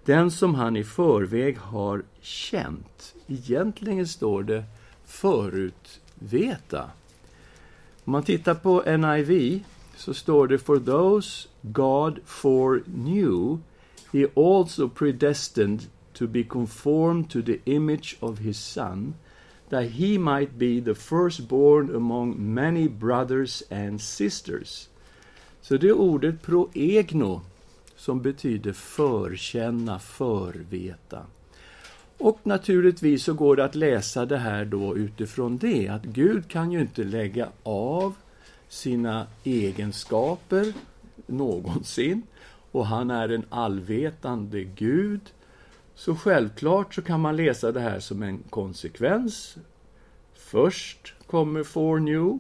Den 0.05 0.31
som 0.31 0.55
han 0.55 0.77
i 0.77 0.83
förväg 0.83 1.57
har 1.57 2.03
känt. 2.21 3.15
Egentligen 3.27 4.07
står 4.07 4.43
det 4.43 4.63
förutveta. 5.05 6.91
Om 8.03 8.11
man 8.11 8.23
tittar 8.23 8.55
på 8.55 8.97
NIV 8.97 9.63
så 9.95 10.13
står 10.13 10.47
det 10.47 10.57
For 10.57 10.79
those 10.79 11.47
God 11.61 12.19
foreknew 12.25 13.57
he 14.13 14.27
also 14.35 14.89
predestined 14.89 15.81
to 16.13 16.27
be 16.27 16.43
conformed 16.43 17.29
to 17.29 17.41
the 17.41 17.59
image 17.65 18.17
of 18.19 18.39
his 18.39 18.57
son 18.57 19.13
that 19.69 19.83
he 19.83 20.17
might 20.17 20.51
be 20.51 20.81
the 20.81 20.95
firstborn 20.95 21.95
among 21.95 22.35
many 22.53 22.87
brothers 22.87 23.63
and 23.71 24.01
sisters. 24.01 24.89
Så 25.61 25.77
det 25.77 25.87
är 25.87 25.93
ordet 25.93 26.41
proegno 26.41 27.41
som 27.95 28.21
betyder 28.21 28.73
förkänna, 28.73 29.99
förveta. 29.99 31.25
Och 32.17 32.39
naturligtvis 32.43 33.23
så 33.23 33.33
går 33.33 33.55
det 33.55 33.65
att 33.65 33.75
läsa 33.75 34.25
det 34.25 34.37
här 34.37 34.65
då 34.65 34.97
utifrån 34.97 35.57
det, 35.57 35.87
att 35.87 36.03
Gud 36.03 36.47
kan 36.47 36.71
ju 36.71 36.81
inte 36.81 37.03
lägga 37.03 37.49
av 37.63 38.15
sina 38.69 39.27
egenskaper 39.43 40.73
någonsin. 41.27 42.21
Och 42.71 42.85
han 42.85 43.11
är 43.11 43.29
en 43.29 43.45
allvetande 43.49 44.63
Gud. 44.63 45.21
Så 45.97 46.15
självklart 46.15 46.93
så 46.93 47.01
kan 47.01 47.19
man 47.19 47.35
läsa 47.35 47.71
det 47.71 47.79
här 47.79 47.99
som 47.99 48.23
en 48.23 48.43
konsekvens. 48.49 49.57
Först 50.33 51.13
kommer 51.27 51.63
forenew, 51.63 52.39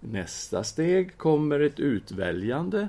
nästa 0.00 0.64
steg 0.64 1.18
kommer 1.18 1.60
ett 1.60 1.80
utväljande 1.80 2.88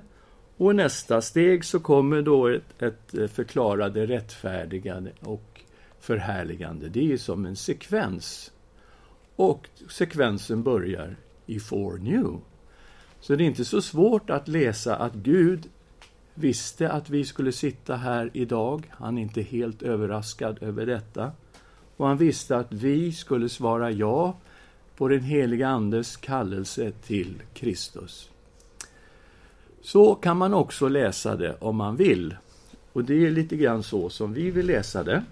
och 0.57 0.71
i 0.71 0.73
nästa 0.73 1.21
steg 1.21 1.65
så 1.65 1.79
kommer 1.79 2.21
då 2.21 2.47
ett, 2.47 2.83
ett 2.83 3.31
förklarade 3.31 4.05
rättfärdigande 4.05 5.11
och 5.19 5.61
förhärligande. 5.99 6.89
Det 6.89 7.13
är 7.13 7.17
som 7.17 7.45
en 7.45 7.55
sekvens. 7.55 8.51
Och 9.35 9.69
sekvensen 9.89 10.63
börjar 10.63 11.15
i 11.45 11.59
forenew. 11.59 12.37
Så 13.19 13.35
det 13.35 13.43
är 13.43 13.45
inte 13.45 13.65
så 13.65 13.81
svårt 13.81 14.29
att 14.29 14.47
läsa 14.47 14.95
att 14.95 15.13
Gud 15.13 15.69
visste 16.33 16.91
att 16.91 17.09
vi 17.09 17.25
skulle 17.25 17.51
sitta 17.51 17.95
här 17.95 18.29
idag. 18.33 18.91
Han 18.91 19.17
är 19.17 19.21
inte 19.21 19.41
helt 19.41 19.81
överraskad 19.81 20.57
över 20.63 20.85
detta. 20.85 21.31
Och 21.97 22.07
han 22.07 22.17
visste 22.17 22.57
att 22.57 22.71
vi 22.71 23.11
skulle 23.11 23.49
svara 23.49 23.91
ja 23.91 24.35
på 24.97 25.07
den 25.07 25.23
heliga 25.23 25.67
Andes 25.67 26.17
kallelse 26.17 26.91
till 26.91 27.41
Kristus. 27.53 28.29
Så 29.81 30.15
kan 30.15 30.37
man 30.37 30.53
också 30.53 30.87
läsa 30.87 31.35
det 31.35 31.55
om 31.59 31.75
man 31.75 31.95
vill. 31.95 32.35
Och 32.93 33.03
det 33.03 33.25
är 33.25 33.31
lite 33.31 33.55
grann 33.55 33.83
så 33.83 34.09
som 34.09 34.33
vi 34.33 34.51
vill 34.51 34.65
läsa 34.65 35.03
det. 35.03 35.23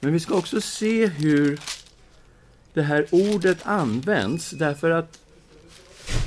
Men 0.00 0.12
vi 0.12 0.20
ska 0.20 0.34
också 0.34 0.60
se 0.60 1.06
hur 1.06 1.60
det 2.74 2.82
här 2.82 3.06
ordet 3.10 3.66
används, 3.66 4.50
därför 4.50 4.90
att 4.90 5.18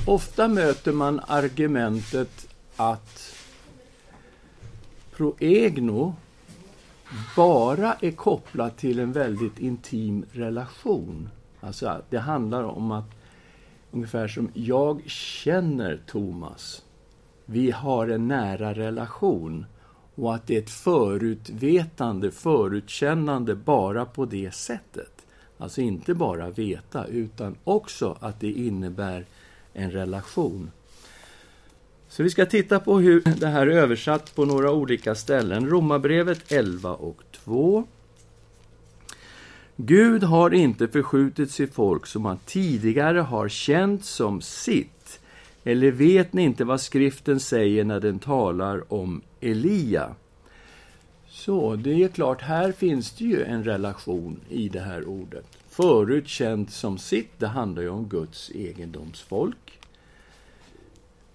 ofta 0.06 0.48
möter 0.48 0.92
man 0.92 1.22
argumentet 1.28 2.49
att 2.80 3.36
proegno 5.12 6.16
bara 7.36 7.94
är 7.94 8.12
kopplat 8.12 8.78
till 8.78 9.00
en 9.00 9.12
väldigt 9.12 9.60
intim 9.60 10.26
relation. 10.32 11.30
Alltså, 11.60 12.02
det 12.10 12.20
handlar 12.20 12.64
om 12.64 12.92
att 12.92 13.06
ungefär 13.92 14.28
som 14.28 14.52
jag 14.54 15.02
känner 15.10 16.02
Thomas. 16.08 16.84
Vi 17.46 17.72
har 17.72 18.08
en 18.08 18.28
nära 18.28 18.74
relation 18.74 19.66
och 20.16 20.36
att 20.36 20.48
det 20.48 20.56
är 20.56 20.62
ett 20.62 20.70
förutvetande, 20.70 22.32
förutkännande 22.32 23.56
bara 23.56 24.06
på 24.06 24.26
det 24.26 24.54
sättet. 24.54 25.26
Alltså 25.58 25.82
inte 25.82 26.14
bara 26.14 26.50
veta, 26.50 27.06
utan 27.06 27.56
också 27.64 28.18
att 28.20 28.40
det 28.40 28.52
innebär 28.52 29.26
en 29.74 29.92
relation. 29.92 30.72
Så 32.10 32.24
vi 32.24 32.30
ska 32.30 32.46
titta 32.46 32.80
på 32.80 33.00
hur 33.00 33.22
det 33.40 33.48
här 33.48 33.68
är 33.68 33.72
översatt 33.72 34.36
på 34.36 34.46
några 34.46 34.72
olika 34.72 35.16
ställen. 35.16 35.70
Romarbrevet 35.70 36.52
11 36.52 36.94
och 36.94 37.24
2. 37.32 37.88
Gud 39.76 40.24
har 40.24 40.54
inte 40.54 40.88
förskjutit 40.88 41.52
sitt 41.52 41.74
folk 41.74 42.06
som 42.06 42.26
han 42.26 42.38
tidigare 42.46 43.20
har 43.20 43.50
känt 43.50 44.06
som 44.06 44.42
sitt. 44.42 45.20
Eller 45.64 45.92
vet 45.92 46.34
ni 46.34 46.44
inte 46.44 46.64
vad 46.64 46.82
skriften 46.82 47.40
säger 47.40 47.84
när 47.84 48.00
den 48.00 48.20
talar 48.20 48.94
om 48.94 49.22
Elia? 49.42 50.16
Så, 51.28 51.76
det 51.76 52.04
är 52.04 52.08
klart, 52.08 52.42
här 52.42 52.72
finns 52.72 53.12
det 53.12 53.24
ju 53.24 53.44
en 53.44 53.64
relation 53.64 54.40
i 54.50 54.70
det 54.70 54.80
här 54.80 55.08
ordet. 55.08 55.46
Förut 55.70 56.28
känt 56.28 56.72
som 56.72 56.98
sitt, 56.98 57.32
det 57.38 57.48
handlar 57.48 57.82
ju 57.82 57.90
om 57.90 58.10
Guds 58.10 58.52
egendomsfolk. 58.52 59.69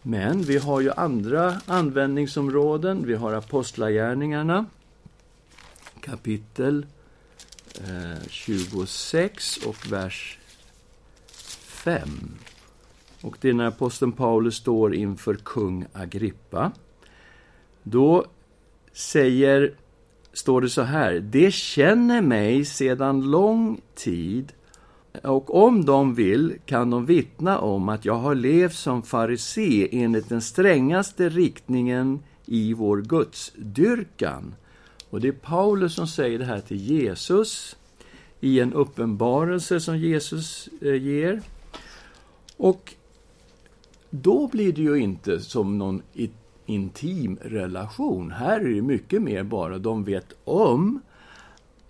Men 0.06 0.42
vi 0.42 0.58
har 0.58 0.80
ju 0.80 0.90
andra 0.96 1.61
användningsområden. 1.66 3.06
Vi 3.06 3.14
har 3.14 3.32
Apostlagärningarna, 3.32 4.66
kapitel 6.00 6.87
eh, 7.80 8.28
26 8.28 9.56
och 9.56 9.92
vers 9.92 10.38
5. 11.62 12.08
Och 13.20 13.37
det 13.40 13.49
är 13.49 13.52
när 13.52 13.64
aposteln 13.64 14.12
Paulus 14.12 14.56
står 14.56 14.94
inför 14.94 15.34
kung 15.34 15.87
Agrippa. 15.92 16.73
Då 17.82 18.26
säger, 18.92 19.75
står 20.32 20.61
det 20.61 20.68
så 20.68 20.82
här, 20.82 21.12
det 21.12 21.54
känner 21.54 22.23
mig 22.23 22.64
sedan 22.64 23.30
lång 23.30 23.80
tid 23.94 24.52
och 25.23 25.64
om 25.64 25.85
de 25.85 26.14
vill 26.14 26.54
kan 26.66 26.90
de 26.90 27.06
vittna 27.06 27.59
om 27.59 27.88
att 27.88 28.04
jag 28.04 28.14
har 28.14 28.35
levt 28.35 28.75
som 28.75 29.02
farisé 29.02 29.88
enligt 29.92 30.28
den 30.28 30.42
strängaste 30.42 31.28
riktningen 31.28 32.21
i 32.47 32.75
vår 32.75 33.02
gudsdyrkan. 33.02 34.54
Och 35.11 35.21
det 35.21 35.28
är 35.28 35.33
Paulus 35.33 35.94
som 35.94 36.06
säger 36.06 36.38
det 36.38 36.44
här 36.44 36.61
till 36.61 36.76
Jesus 36.76 37.76
i 38.40 38.61
en 38.61 38.73
uppenbarelse 38.73 39.80
som 39.80 39.99
Jesus 39.99 40.68
eh, 40.80 41.02
ger. 41.02 41.42
Och 42.56 42.94
då 44.11 44.49
blir 44.49 44.73
det 44.73 44.83
ju 44.83 44.97
inte 44.97 45.40
som 45.40 45.78
någon 45.78 46.02
intim 46.66 47.38
relation. 47.42 48.30
Här 48.30 48.61
är 48.61 48.75
det 48.75 48.83
mycket 48.83 49.23
mer 49.23 49.42
bara 49.42 49.78
de 49.78 50.04
vet 50.04 50.33
om 50.44 51.00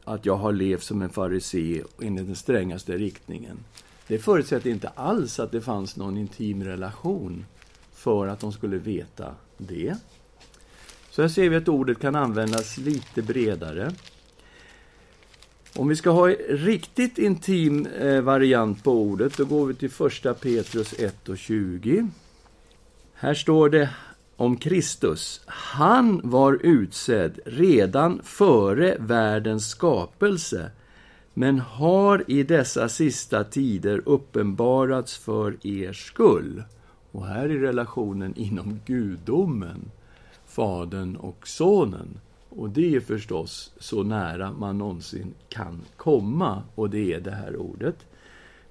att 0.05 0.27
jag 0.27 0.37
har 0.37 0.53
levt 0.53 0.83
som 0.83 1.03
en 1.03 1.11
farisé 1.11 1.83
enligt 2.03 2.27
den 2.27 2.37
strängaste 2.37 2.97
riktningen. 2.97 3.59
Det 4.07 4.19
förutsätter 4.19 4.71
inte 4.71 4.89
alls 4.89 5.41
att 5.41 5.53
det 5.53 5.61
fanns 5.61 5.97
någon 5.97 6.19
intim 6.19 6.65
relation 6.65 7.47
för 7.93 8.27
att 8.27 8.41
de 8.41 8.53
skulle 8.53 8.77
veta 8.77 9.35
det. 9.59 9.97
Så 11.11 11.23
här 11.23 11.29
ser 11.29 11.49
vi 11.49 11.57
att 11.57 11.69
ordet 11.69 11.99
kan 11.99 12.17
användas 12.17 12.79
lite 12.79 13.23
bredare. 13.23 13.93
Om 15.77 15.89
vi 15.89 15.97
ska 15.97 16.11
ha 16.11 16.31
en 16.31 16.37
riktigt 16.49 17.19
intim 17.19 17.87
eh, 17.87 18.21
variant 18.21 18.85
på 18.85 18.93
ordet, 18.93 19.37
då 19.37 19.45
går 19.45 19.67
vi 19.67 19.75
till 19.75 19.91
första 19.91 20.35
Petrus 20.35 20.95
1 20.99 21.29
och 21.29 21.39
20. 21.39 22.09
Här 23.15 23.35
står 23.35 23.69
det 23.69 23.91
om 24.37 24.57
Kristus. 24.57 25.41
Han 25.47 26.21
var 26.25 26.59
utsedd 26.63 27.39
redan 27.45 28.21
före 28.23 28.97
världens 28.99 29.69
skapelse, 29.69 30.71
men 31.35 31.59
har 31.59 32.25
i 32.29 32.43
dessa 32.43 32.89
sista 32.89 33.45
tider 33.45 34.03
uppenbarats 34.07 35.17
för 35.17 35.67
er 35.67 35.93
skull. 35.93 36.63
Och 37.13 37.27
här 37.27 37.49
är 37.49 37.59
relationen 37.59 38.35
inom 38.37 38.81
gudomen, 38.87 39.91
Fadern 40.47 41.17
och 41.17 41.49
Sonen. 41.49 42.21
Och 42.49 42.71
det 42.71 42.95
är 42.95 43.01
förstås 43.01 43.73
så 43.79 44.03
nära 44.03 44.53
man 44.53 44.79
någonsin 44.79 45.35
kan 45.49 45.81
komma, 45.97 46.63
och 46.75 46.91
det 46.91 47.13
är 47.13 47.21
det 47.21 47.31
här 47.31 47.57
ordet. 47.57 47.97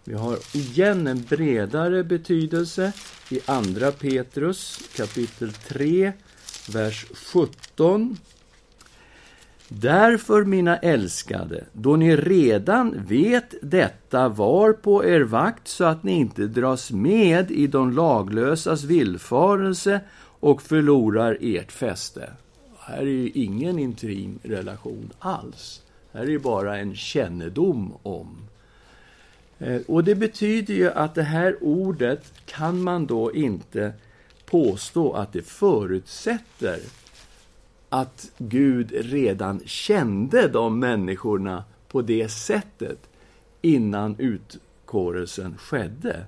Vi 0.06 0.14
har 0.14 0.38
igen 0.54 1.08
en 1.08 1.24
bredare 1.30 2.04
betydelse 2.04 2.94
i 3.30 3.40
Andra 3.46 3.92
Petrus 3.92 4.90
kapitel 4.96 5.54
3, 5.54 6.12
vers 6.74 7.06
17. 7.14 8.18
Därför, 9.68 10.44
mina 10.44 10.78
älskade, 10.78 11.64
då 11.74 11.96
ni 11.96 12.16
redan 12.16 13.06
vet 13.06 13.54
detta, 13.62 14.30
var 14.30 14.74
på 14.74 15.06
er 15.06 15.22
vakt 15.22 15.68
så 15.68 15.84
att 15.84 16.04
ni 16.04 16.12
inte 16.12 16.48
dras 16.48 16.92
med 16.92 17.52
i 17.52 17.68
de 17.68 17.92
laglösas 17.92 18.84
villfarelse 18.84 20.02
och 20.40 20.62
förlorar 20.62 21.38
ert 21.42 21.72
fäste. 21.72 22.30
Här 22.80 23.02
är 23.02 23.06
ju 23.06 23.30
ingen 23.30 23.80
intim 23.80 24.40
relation 24.44 25.10
alls. 25.20 25.82
Här 26.14 26.22
är 26.22 26.28
ju 26.28 26.40
bara 26.40 26.78
en 26.78 26.96
kännedom 26.96 27.94
om. 28.04 28.43
Eh, 29.64 29.82
och 29.88 30.04
det 30.04 30.16
betyder 30.16 30.74
ju 30.74 30.92
att 30.92 31.16
det 31.16 31.24
här 31.24 31.58
ordet 31.62 32.34
kan 32.46 32.84
man 32.84 33.06
då 33.06 33.34
inte 33.34 33.94
påstå 34.46 35.14
att 35.14 35.34
det 35.34 35.42
förutsätter 35.42 36.80
att 37.90 38.32
Gud 38.38 38.92
redan 38.92 39.62
kände 39.66 40.48
de 40.48 40.80
människorna 40.80 41.64
på 41.88 42.02
det 42.02 42.32
sättet 42.32 43.00
innan 43.62 44.16
utkårelsen 44.18 45.58
skedde. 45.58 46.24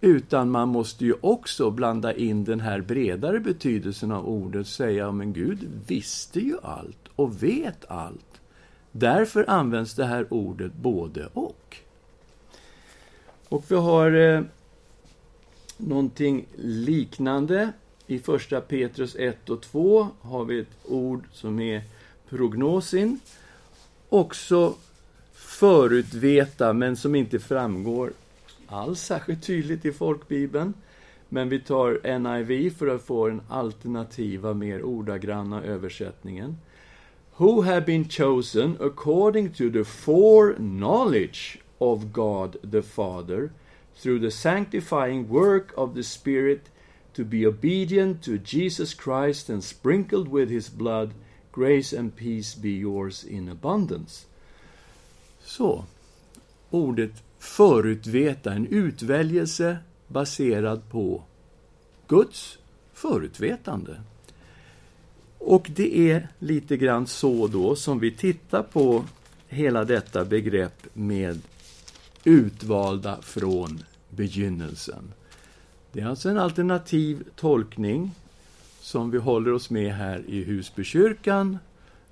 Utan 0.00 0.50
man 0.50 0.68
måste 0.68 1.04
ju 1.04 1.14
också 1.20 1.70
blanda 1.70 2.14
in 2.14 2.44
den 2.44 2.60
här 2.60 2.80
bredare 2.80 3.40
betydelsen 3.40 4.12
av 4.12 4.28
ordet, 4.28 4.60
och 4.60 4.66
säga 4.66 5.12
men 5.12 5.32
Gud 5.32 5.68
visste 5.86 6.40
ju 6.40 6.56
allt 6.62 7.08
och 7.16 7.42
vet 7.42 7.90
allt. 7.90 8.40
Därför 8.92 9.50
används 9.50 9.94
det 9.94 10.04
här 10.04 10.26
ordet 10.30 10.72
både 10.74 11.26
och. 11.32 11.59
Och 13.50 13.64
vi 13.68 13.74
har 13.74 14.12
eh, 14.12 14.42
någonting 15.76 16.46
liknande. 16.56 17.72
I 18.06 18.18
första 18.18 18.60
Petrus 18.60 19.16
1 19.18 19.50
och 19.50 19.62
2 19.62 20.08
har 20.20 20.44
vi 20.44 20.60
ett 20.60 20.76
ord 20.84 21.24
som 21.32 21.60
är 21.60 21.82
prognosin. 22.28 23.20
Också 24.08 24.74
förutveta, 25.32 26.72
men 26.72 26.96
som 26.96 27.14
inte 27.14 27.38
framgår 27.38 28.12
alls 28.66 29.00
särskilt 29.00 29.42
tydligt 29.42 29.84
i 29.84 29.92
folkbibeln. 29.92 30.74
Men 31.28 31.48
vi 31.48 31.60
tar 31.60 32.18
NIV 32.18 32.74
för 32.78 32.86
att 32.86 33.02
få 33.02 33.28
den 33.28 33.42
alternativa, 33.48 34.54
mer 34.54 34.82
ordagranna 34.82 35.62
översättningen. 35.62 36.56
Who 37.36 37.62
have 37.62 37.80
been 37.80 38.08
chosen 38.08 38.76
according 38.80 39.48
to 39.48 39.70
the 39.72 39.84
foreknowledge 39.84 41.58
of 41.80 42.12
God 42.12 42.56
the 42.70 42.82
Father 42.82 43.50
through 43.96 44.20
the 44.20 44.30
sanctifying 44.30 45.28
work 45.28 45.72
of 45.76 45.94
the 45.94 46.02
Spirit 46.02 46.70
to 47.14 47.24
be 47.24 47.46
obedient 47.46 48.22
to 48.22 48.38
Jesus 48.38 48.94
Christ 48.94 49.50
and 49.50 49.64
sprinkled 49.64 50.28
with 50.28 50.50
his 50.50 50.68
blood, 50.68 51.10
grace 51.52 51.92
and 51.92 52.16
peace 52.16 52.54
be 52.54 52.70
yours 52.70 53.24
in 53.24 53.48
abundance. 53.48 54.26
Så, 55.42 55.84
ordet 56.70 57.22
förutveta, 57.38 58.52
en 58.52 58.66
utväljelse 58.66 59.76
baserad 60.08 60.88
på 60.90 61.22
Guds 62.08 62.58
förutvetande. 62.92 64.00
Och 65.38 65.70
det 65.74 66.10
är 66.10 66.28
lite 66.38 66.76
grann 66.76 67.06
så 67.06 67.46
då 67.46 67.76
som 67.76 67.98
vi 67.98 68.10
tittar 68.10 68.62
på 68.62 69.04
hela 69.48 69.84
detta 69.84 70.24
begrepp 70.24 70.86
med 70.92 71.40
utvalda 72.24 73.22
från 73.22 73.84
begynnelsen. 74.10 75.12
Det 75.92 76.00
är 76.00 76.06
alltså 76.06 76.28
en 76.28 76.38
alternativ 76.38 77.24
tolkning 77.36 78.10
som 78.80 79.10
vi 79.10 79.18
håller 79.18 79.52
oss 79.52 79.70
med 79.70 79.94
här 79.94 80.24
i 80.26 80.44
Husbykyrkan, 80.44 81.58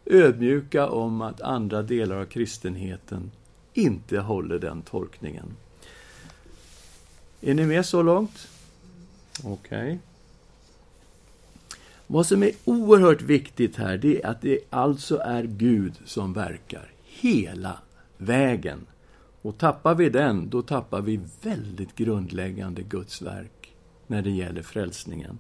ödmjuka 0.05 0.89
om 0.89 1.23
att 1.23 1.41
andra 1.41 1.83
delar 1.83 2.17
av 2.17 2.25
kristenheten 2.25 3.31
inte 3.75 4.19
håller 4.19 4.59
den 4.59 4.83
tolkningen. 4.83 5.57
Är 7.41 7.55
ni 7.55 7.67
med 7.67 7.87
så 7.87 8.03
långt? 8.03 8.49
Okej. 9.45 9.79
Okay. 9.79 9.99
Vad 12.07 12.27
som 12.27 12.43
är 12.43 12.53
oerhört 12.65 13.23
viktigt 13.23 13.77
här, 13.77 13.99
det 13.99 14.23
är 14.23 14.27
att 14.27 14.43
det 14.43 14.61
alltså 14.71 15.19
är 15.19 15.43
Gud 15.43 15.93
som 16.05 16.33
verkar 16.33 16.91
hela 17.05 17.79
vägen. 18.17 18.87
Och 19.43 19.59
tappar 19.59 19.95
vi 19.95 20.09
den, 20.09 20.51
då 20.51 20.63
tappar 20.63 21.01
vi 21.01 21.21
väldigt 21.43 21.95
grundläggande 21.95 22.83
Guds 22.83 23.23
verk 23.23 23.75
när 24.07 24.23
det 24.23 24.31
gäller 24.31 24.63
frälsningen. 24.63 25.39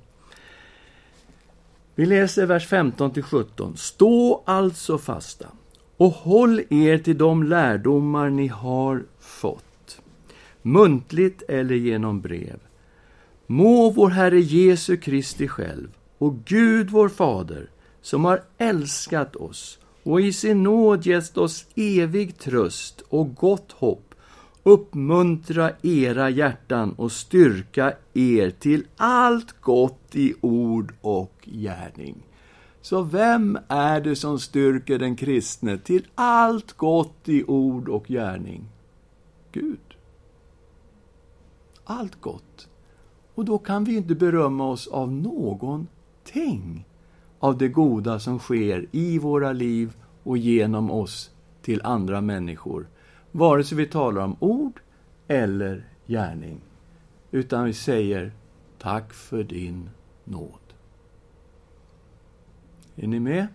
Vi 1.94 2.06
läser 2.06 2.46
vers 2.46 2.66
15 2.66 3.11
till 3.11 3.22
17. 3.22 3.76
Stå 3.76 4.42
alltså 4.46 4.98
fasta 4.98 5.46
och 5.96 6.12
håll 6.12 6.62
er 6.70 6.98
till 6.98 7.18
de 7.18 7.42
lärdomar 7.42 8.30
ni 8.30 8.46
har 8.46 9.04
fått, 9.20 10.00
muntligt 10.62 11.42
eller 11.48 11.74
genom 11.74 12.20
brev. 12.20 12.58
Må 13.46 13.90
vår 13.90 14.11
Herre 14.11 14.40
Jesu 14.40 14.96
Kristi 14.96 15.48
själv 15.48 15.88
och 16.18 16.34
Gud 16.44 16.90
vår 16.90 17.08
Fader, 17.08 17.70
som 18.02 18.24
har 18.24 18.42
älskat 18.58 19.37
oss 19.37 19.78
och 20.09 20.21
i 20.21 20.33
sin 20.33 20.62
nåd 20.62 21.07
gett 21.07 21.38
oss 21.38 21.66
evig 21.75 22.38
tröst 22.38 23.03
och 23.09 23.35
gott 23.35 23.73
hopp, 23.73 24.14
uppmuntra 24.62 25.73
era 25.83 26.31
hjärtan 26.31 26.92
och 26.92 27.12
styrka 27.12 27.92
er 28.14 28.51
till 28.51 28.87
allt 28.97 29.61
gott 29.61 30.14
i 30.16 30.35
ord 30.40 30.94
och 31.01 31.33
gärning. 31.44 32.23
Så 32.81 33.03
vem 33.03 33.59
är 33.68 34.01
det 34.01 34.16
som 34.16 34.38
styrker 34.38 34.99
den 34.99 35.16
kristne 35.16 35.79
till 35.79 36.07
allt 36.14 36.73
gott 36.73 37.29
i 37.29 37.44
ord 37.44 37.88
och 37.88 38.07
gärning? 38.07 38.64
Gud. 39.53 39.97
Allt 41.85 42.21
gott. 42.21 42.68
Och 43.35 43.44
då 43.44 43.59
kan 43.59 43.85
vi 43.85 43.97
inte 43.97 44.14
berömma 44.14 44.71
oss 44.71 44.87
av 44.87 45.12
någonting 45.12 46.88
av 47.38 47.59
det 47.59 47.68
goda 47.68 48.20
som 48.20 48.38
sker 48.38 48.87
i 48.92 49.18
våra 49.18 49.53
liv 49.53 49.92
och 50.22 50.38
genom 50.38 50.90
oss 50.90 51.31
till 51.62 51.81
andra 51.85 52.20
människor. 52.20 52.87
Vare 53.33 53.64
sig 53.64 53.79
vi 53.79 53.87
talar 53.87 54.22
om 54.22 54.37
ord 54.40 54.81
eller 55.29 55.85
gärning. 56.07 56.61
Utan 57.31 57.64
vi 57.64 57.72
säger 57.72 58.33
tack 58.79 59.12
för 59.12 59.44
din 59.44 59.90
nåd. 60.24 60.59
Är 62.96 63.07
ni 63.07 63.20
med? 63.20 63.46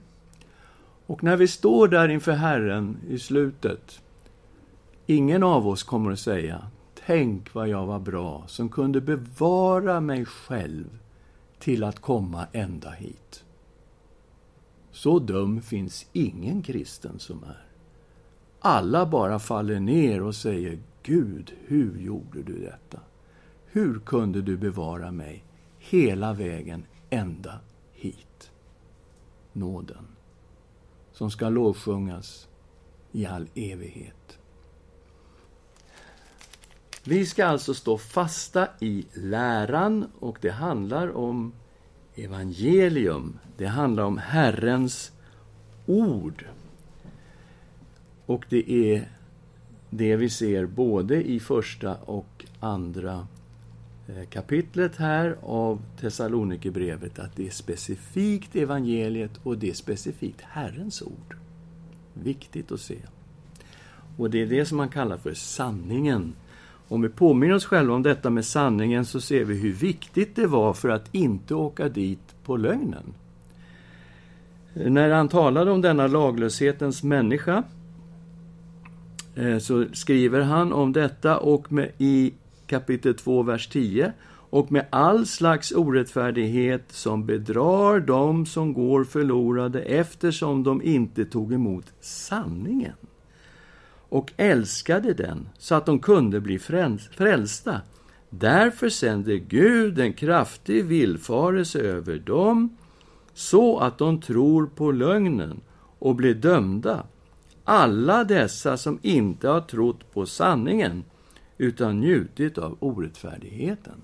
Och 1.06 1.24
när 1.24 1.38
vi 1.38 1.48
står 1.48 1.88
där 1.88 2.10
inför 2.10 2.32
Herren 2.32 2.98
i 3.10 3.20
slutet, 3.20 4.02
ingen 5.06 5.44
av 5.44 5.68
oss 5.68 5.84
kommer 5.84 6.12
att 6.12 6.20
säga 6.20 6.68
Tänk 7.06 7.54
vad 7.54 7.68
jag 7.68 7.86
var 7.86 8.00
bra 8.00 8.44
som 8.48 8.70
kunde 8.70 9.02
bevara 9.02 10.00
mig 10.00 10.26
själv 10.26 11.00
till 11.60 11.84
att 11.84 12.00
komma 12.00 12.48
ända 12.52 12.92
hit. 12.92 13.43
Så 14.94 15.20
dum 15.20 15.62
finns 15.62 16.06
ingen 16.14 16.62
kristen 16.62 17.20
som 17.20 17.44
är. 17.44 17.66
Alla 18.60 19.06
bara 19.06 19.40
faller 19.40 19.80
ner 19.80 20.22
och 20.22 20.36
säger 20.36 20.80
Gud, 21.04 21.54
hur 21.66 22.00
gjorde 22.00 22.44
du 22.44 22.60
detta? 22.60 23.00
Hur 23.66 24.00
kunde 24.00 24.42
du 24.42 24.58
bevara 24.58 25.12
mig 25.12 25.44
hela 25.80 26.34
vägen 26.34 26.86
ända 27.10 27.60
hit? 27.92 28.52
Nåden, 29.54 30.08
som 31.12 31.32
ska 31.32 31.50
lovsjungas 31.50 32.48
i 33.12 33.26
all 33.26 33.50
evighet. 33.56 34.40
Vi 37.04 37.26
ska 37.26 37.46
alltså 37.46 37.74
stå 37.74 37.98
fasta 37.98 38.68
i 38.80 39.06
läran 39.14 40.12
och 40.20 40.38
det 40.42 40.52
handlar 40.52 41.18
om 41.18 41.54
evangelium. 42.16 43.40
Det 43.58 43.66
handlar 43.66 44.04
om 44.04 44.18
Herrens 44.18 45.12
ord. 45.86 46.46
Och 48.26 48.46
det 48.50 48.72
är 48.72 49.10
det 49.90 50.16
vi 50.16 50.30
ser 50.30 50.66
både 50.66 51.24
i 51.24 51.40
första 51.40 51.96
och 51.96 52.46
andra 52.60 53.28
eh, 54.08 54.26
kapitlet 54.30 54.96
här 54.96 55.38
av 55.42 55.82
Thessalonikerbrevet, 56.00 57.20
att 57.20 57.36
det 57.36 57.48
är 57.48 57.52
specifikt 57.52 58.56
evangeliet 58.56 59.32
och 59.44 59.58
det 59.58 59.70
är 59.70 59.74
specifikt 59.74 60.42
Herrens 60.42 61.02
ord. 61.02 61.38
Viktigt 62.14 62.72
att 62.72 62.82
se. 62.82 62.98
Och 64.18 64.30
det 64.30 64.42
är 64.42 64.46
det 64.46 64.66
som 64.66 64.78
man 64.78 64.90
kallar 64.90 65.18
för 65.18 65.34
sanningen 65.34 66.34
om 66.94 67.02
vi 67.02 67.10
påminner 67.10 67.56
oss 67.56 67.66
själva 67.66 67.94
om 67.94 68.04
detta 68.04 68.30
med 68.30 68.46
sanningen 68.46 69.06
så 69.06 69.22
ser 69.22 69.44
vi 69.44 69.60
hur 69.60 69.74
viktigt 69.74 70.36
det 70.36 70.48
var 70.48 70.74
för 70.74 70.90
att 70.90 71.16
inte 71.16 71.56
åka 71.56 71.90
dit 71.90 72.36
på 72.44 72.58
lögnen. 72.58 73.14
När 74.74 75.10
han 75.10 75.30
talade 75.30 75.72
om 75.72 75.82
denna 75.82 76.08
laglöshetens 76.08 77.04
människa 77.04 77.64
eh, 79.36 79.58
så 79.58 79.86
skriver 79.94 80.42
han 80.42 80.74
om 80.74 80.94
detta 80.94 81.38
och 81.38 81.72
med, 81.72 81.92
i 81.98 82.34
kapitel 82.68 83.14
2, 83.14 83.44
vers 83.44 83.68
10 83.68 84.14
och 84.50 84.72
med 84.72 84.86
all 84.90 85.26
slags 85.26 85.72
orättfärdighet 85.72 86.84
som 86.92 87.26
bedrar 87.26 88.00
dem 88.00 88.46
som 88.46 88.74
går 88.74 89.04
förlorade 89.04 89.82
eftersom 89.82 90.64
de 90.64 90.82
inte 90.82 91.26
tog 91.26 91.54
emot 91.54 91.94
sanningen 92.02 92.96
och 94.14 94.34
älskade 94.38 95.14
den 95.14 95.50
så 95.58 95.76
att 95.76 95.86
de 95.86 96.00
kunde 96.00 96.42
bli 96.42 96.60
frälsta. 96.60 97.82
Därför 98.30 98.90
sände 98.90 99.38
Gud 99.38 100.00
en 100.00 100.14
kraftig 100.14 100.86
villfarelse 100.86 101.80
över 101.80 102.20
dem 102.20 102.78
så 103.34 103.80
att 103.80 103.98
de 103.98 104.22
tror 104.22 104.68
på 104.68 104.92
lögnen 104.92 105.62
och 106.00 106.16
blir 106.16 106.34
dömda. 106.34 107.06
Alla 107.64 108.24
dessa 108.24 108.78
som 108.78 109.00
inte 109.02 109.48
har 109.48 109.62
trott 109.62 110.14
på 110.14 110.26
sanningen 110.26 111.04
utan 111.58 112.00
njutit 112.00 112.58
av 112.58 112.78
orättfärdigheten. 112.80 114.02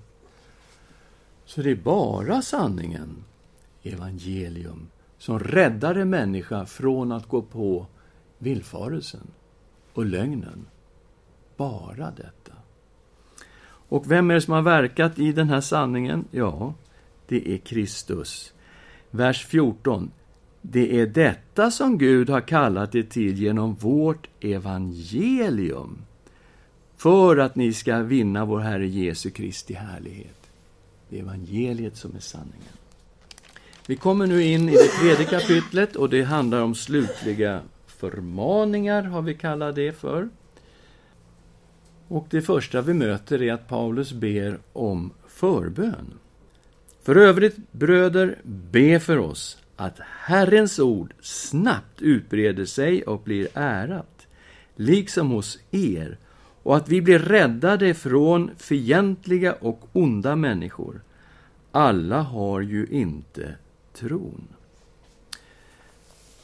Så 1.45 1.61
det 1.61 1.71
är 1.71 1.75
bara 1.75 2.41
sanningen, 2.41 3.23
evangelium, 3.83 4.87
som 5.17 5.39
räddar 5.39 5.95
en 5.95 6.09
människa 6.09 6.65
från 6.65 7.11
att 7.11 7.27
gå 7.27 7.41
på 7.41 7.85
villfarelsen 8.37 9.27
och 9.93 10.05
lögnen. 10.05 10.65
Bara 11.57 12.11
detta. 12.11 12.53
Och 13.89 14.11
vem 14.11 14.31
är 14.31 14.35
det 14.35 14.41
som 14.41 14.53
har 14.53 14.61
verkat 14.61 15.19
i 15.19 15.31
den 15.31 15.49
här 15.49 15.61
sanningen? 15.61 16.25
Ja, 16.31 16.73
det 17.27 17.53
är 17.53 17.57
Kristus. 17.57 18.53
Vers 19.11 19.45
14. 19.45 20.11
Det 20.61 20.99
är 20.99 21.05
detta 21.05 21.71
som 21.71 21.97
Gud 21.97 22.29
har 22.29 22.41
kallat 22.41 22.95
er 22.95 23.03
till 23.03 23.37
genom 23.37 23.75
vårt 23.75 24.27
evangelium 24.39 25.97
för 26.97 27.37
att 27.37 27.55
ni 27.55 27.73
ska 27.73 27.97
vinna 27.97 28.45
vår 28.45 28.59
Herre 28.59 28.87
Jesu 28.87 29.29
Kristi 29.29 29.73
härlighet. 29.73 30.49
Det 31.09 31.17
är 31.17 31.21
evangeliet 31.21 31.97
som 31.97 32.15
är 32.15 32.19
sanningen. 32.19 32.73
Vi 33.87 33.95
kommer 33.95 34.27
nu 34.27 34.43
in 34.43 34.69
i 34.69 34.71
det 34.71 34.87
tredje 34.87 35.25
kapitlet 35.25 35.95
och 35.95 36.09
det 36.09 36.23
handlar 36.23 36.61
om 36.61 36.75
slutliga 36.75 37.61
förmaningar, 37.99 39.03
har 39.03 39.21
vi 39.21 39.33
kallat 39.33 39.75
det 39.75 39.91
för. 39.91 40.29
Och 42.07 42.27
det 42.29 42.41
första 42.41 42.81
vi 42.81 42.93
möter 42.93 43.41
är 43.41 43.53
att 43.53 43.67
Paulus 43.67 44.11
ber 44.11 44.59
om 44.73 45.11
förbön. 45.27 46.13
För 47.03 47.15
övrigt, 47.15 47.71
bröder, 47.71 48.37
be 48.43 48.99
för 48.99 49.17
oss 49.17 49.57
att 49.75 49.99
Herrens 49.99 50.79
ord 50.79 51.13
snabbt 51.21 52.01
utbreder 52.01 52.65
sig 52.65 53.03
och 53.03 53.21
blir 53.21 53.47
ärat, 53.53 54.27
liksom 54.75 55.29
hos 55.31 55.59
er, 55.71 56.17
och 56.63 56.77
att 56.77 56.89
vi 56.89 57.01
blir 57.01 57.19
räddade 57.19 57.93
från 57.93 58.51
fientliga 58.57 59.53
och 59.53 59.89
onda 59.93 60.35
människor. 60.35 61.01
Alla 61.71 62.21
har 62.21 62.61
ju 62.61 62.87
inte 62.91 63.55
tron. 63.93 64.47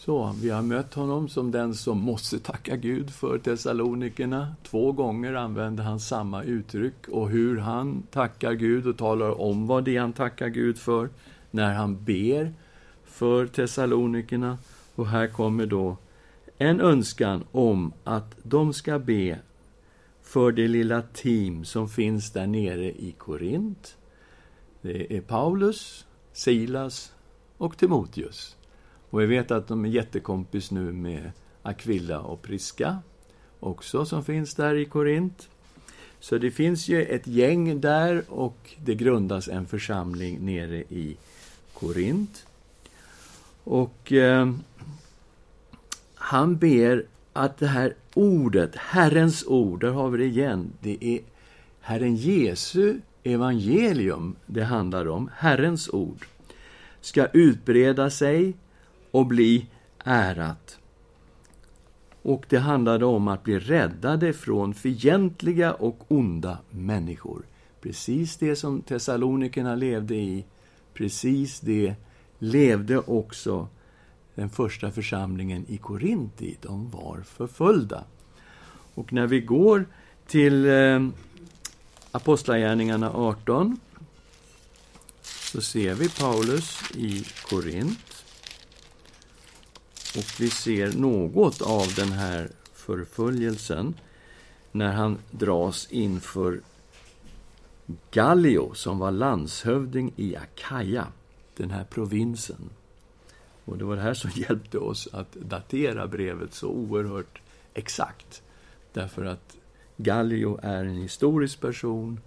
Så 0.05 0.35
vi 0.41 0.49
har 0.49 0.61
mött 0.61 0.93
honom 0.93 1.29
som 1.29 1.51
den 1.51 1.75
som 1.75 2.01
måste 2.01 2.39
tacka 2.39 2.75
Gud 2.75 3.09
för 3.09 3.37
Thessalonikerna. 3.37 4.55
Två 4.63 4.91
gånger 4.91 5.33
använder 5.33 5.83
han 5.83 5.99
samma 5.99 6.43
uttryck 6.43 7.07
och 7.07 7.29
hur 7.29 7.57
han 7.57 8.03
tackar 8.11 8.53
Gud 8.53 8.87
och 8.87 8.97
talar 8.97 9.41
om 9.41 9.67
vad 9.67 9.83
det 9.83 9.95
är 9.95 10.01
han 10.01 10.13
tackar 10.13 10.47
Gud 10.47 10.77
för 10.77 11.09
när 11.51 11.73
han 11.73 12.03
ber 12.03 12.53
för 13.05 13.47
Thessalonikerna. 13.47 14.57
Och 14.95 15.07
här 15.07 15.27
kommer 15.27 15.65
då 15.65 15.97
en 16.57 16.81
önskan 16.81 17.43
om 17.51 17.93
att 18.03 18.35
de 18.43 18.73
ska 18.73 18.99
be 18.99 19.39
för 20.23 20.51
det 20.51 20.67
lilla 20.67 21.01
team 21.01 21.65
som 21.65 21.89
finns 21.89 22.31
där 22.31 22.47
nere 22.47 22.91
i 22.91 23.15
Korint. 23.17 23.97
Det 24.81 25.17
är 25.17 25.21
Paulus, 25.21 26.05
Silas 26.33 27.13
och 27.57 27.77
Timoteus. 27.77 28.55
Och 29.15 29.21
vi 29.21 29.25
vet 29.25 29.51
att 29.51 29.67
de 29.67 29.85
är 29.85 29.89
jättekompis 29.89 30.71
nu 30.71 30.91
med 30.91 31.31
Aquilla 31.61 32.19
och 32.19 32.41
Priska, 32.41 32.97
också 33.59 34.05
som 34.05 34.23
finns 34.23 34.55
där 34.55 34.75
i 34.75 34.85
Korint. 34.85 35.49
Så 36.19 36.37
det 36.37 36.51
finns 36.51 36.87
ju 36.87 37.03
ett 37.03 37.27
gäng 37.27 37.81
där 37.81 38.23
och 38.27 38.75
det 38.83 38.95
grundas 38.95 39.47
en 39.47 39.65
församling 39.65 40.45
nere 40.45 40.77
i 40.77 41.17
Korint. 41.73 42.45
Och 43.63 44.11
eh, 44.11 44.53
han 46.15 46.57
ber 46.57 47.05
att 47.33 47.57
det 47.57 47.67
här 47.67 47.93
ordet, 48.13 48.75
Herrens 48.75 49.45
ord, 49.45 49.81
där 49.81 49.91
har 49.91 50.09
vi 50.09 50.17
det 50.17 50.25
igen. 50.25 50.73
Det 50.81 50.97
är 51.01 51.19
Herren 51.79 52.15
Jesu 52.15 52.99
evangelium 53.23 54.35
det 54.45 54.63
handlar 54.63 55.07
om, 55.07 55.29
Herrens 55.35 55.89
ord, 55.89 56.25
ska 57.01 57.25
utbreda 57.25 58.09
sig 58.09 58.53
och 59.15 59.25
bli 59.25 59.65
ärat. 60.03 60.79
Och 62.21 62.45
det 62.49 62.57
handlade 62.57 63.05
om 63.05 63.27
att 63.27 63.43
bli 63.43 63.59
räddade 63.59 64.33
från 64.33 64.73
fientliga 64.73 65.73
och 65.73 66.05
onda 66.07 66.57
människor. 66.69 67.45
Precis 67.81 68.37
det 68.37 68.55
som 68.55 68.81
Thessalonikerna 68.81 69.75
levde 69.75 70.15
i, 70.15 70.45
precis 70.93 71.59
det 71.59 71.95
levde 72.39 72.97
också 72.97 73.67
den 74.35 74.49
första 74.49 74.91
församlingen 74.91 75.65
i 75.67 75.77
Korint 75.77 76.41
i. 76.41 76.57
De 76.61 76.89
var 76.89 77.21
förföljda. 77.21 78.03
Och 78.95 79.13
när 79.13 79.27
vi 79.27 79.39
går 79.39 79.85
till 80.27 80.65
eh, 80.65 81.07
Apostlagärningarna 82.11 83.11
18 83.11 83.79
så 85.21 85.61
ser 85.61 85.93
vi 85.93 86.09
Paulus 86.09 86.91
i 86.95 87.25
Korint. 87.49 88.04
Och 90.17 90.25
vi 90.39 90.49
ser 90.49 90.97
något 90.97 91.61
av 91.61 91.93
den 91.95 92.11
här 92.11 92.49
förföljelsen 92.73 93.93
när 94.71 94.93
han 94.93 95.17
dras 95.31 95.87
inför 95.91 96.61
Gallio 98.11 98.73
som 98.73 98.99
var 98.99 99.11
landshövding 99.11 100.13
i 100.15 100.35
Akaja, 100.35 101.07
den 101.57 101.71
här 101.71 101.83
provinsen. 101.83 102.69
Och 103.65 103.77
det 103.77 103.85
var 103.85 103.95
det 103.95 104.01
här 104.01 104.13
som 104.13 104.31
hjälpte 104.35 104.77
oss 104.77 105.07
att 105.11 105.33
datera 105.33 106.07
brevet 106.07 106.53
så 106.53 106.67
oerhört 106.67 107.41
exakt. 107.73 108.41
Därför 108.93 109.25
att 109.25 109.57
Gallio 109.97 110.59
är 110.63 110.85
en 110.85 110.97
historisk 110.97 111.61
person 111.61 112.19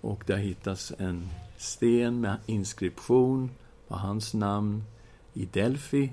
och 0.00 0.22
där 0.26 0.36
hittas 0.36 0.92
en 0.98 1.28
sten 1.56 2.20
med 2.20 2.36
inskription 2.46 3.50
på 3.88 3.94
hans 3.94 4.34
namn 4.34 4.84
i 5.34 5.44
Delphi 5.44 6.12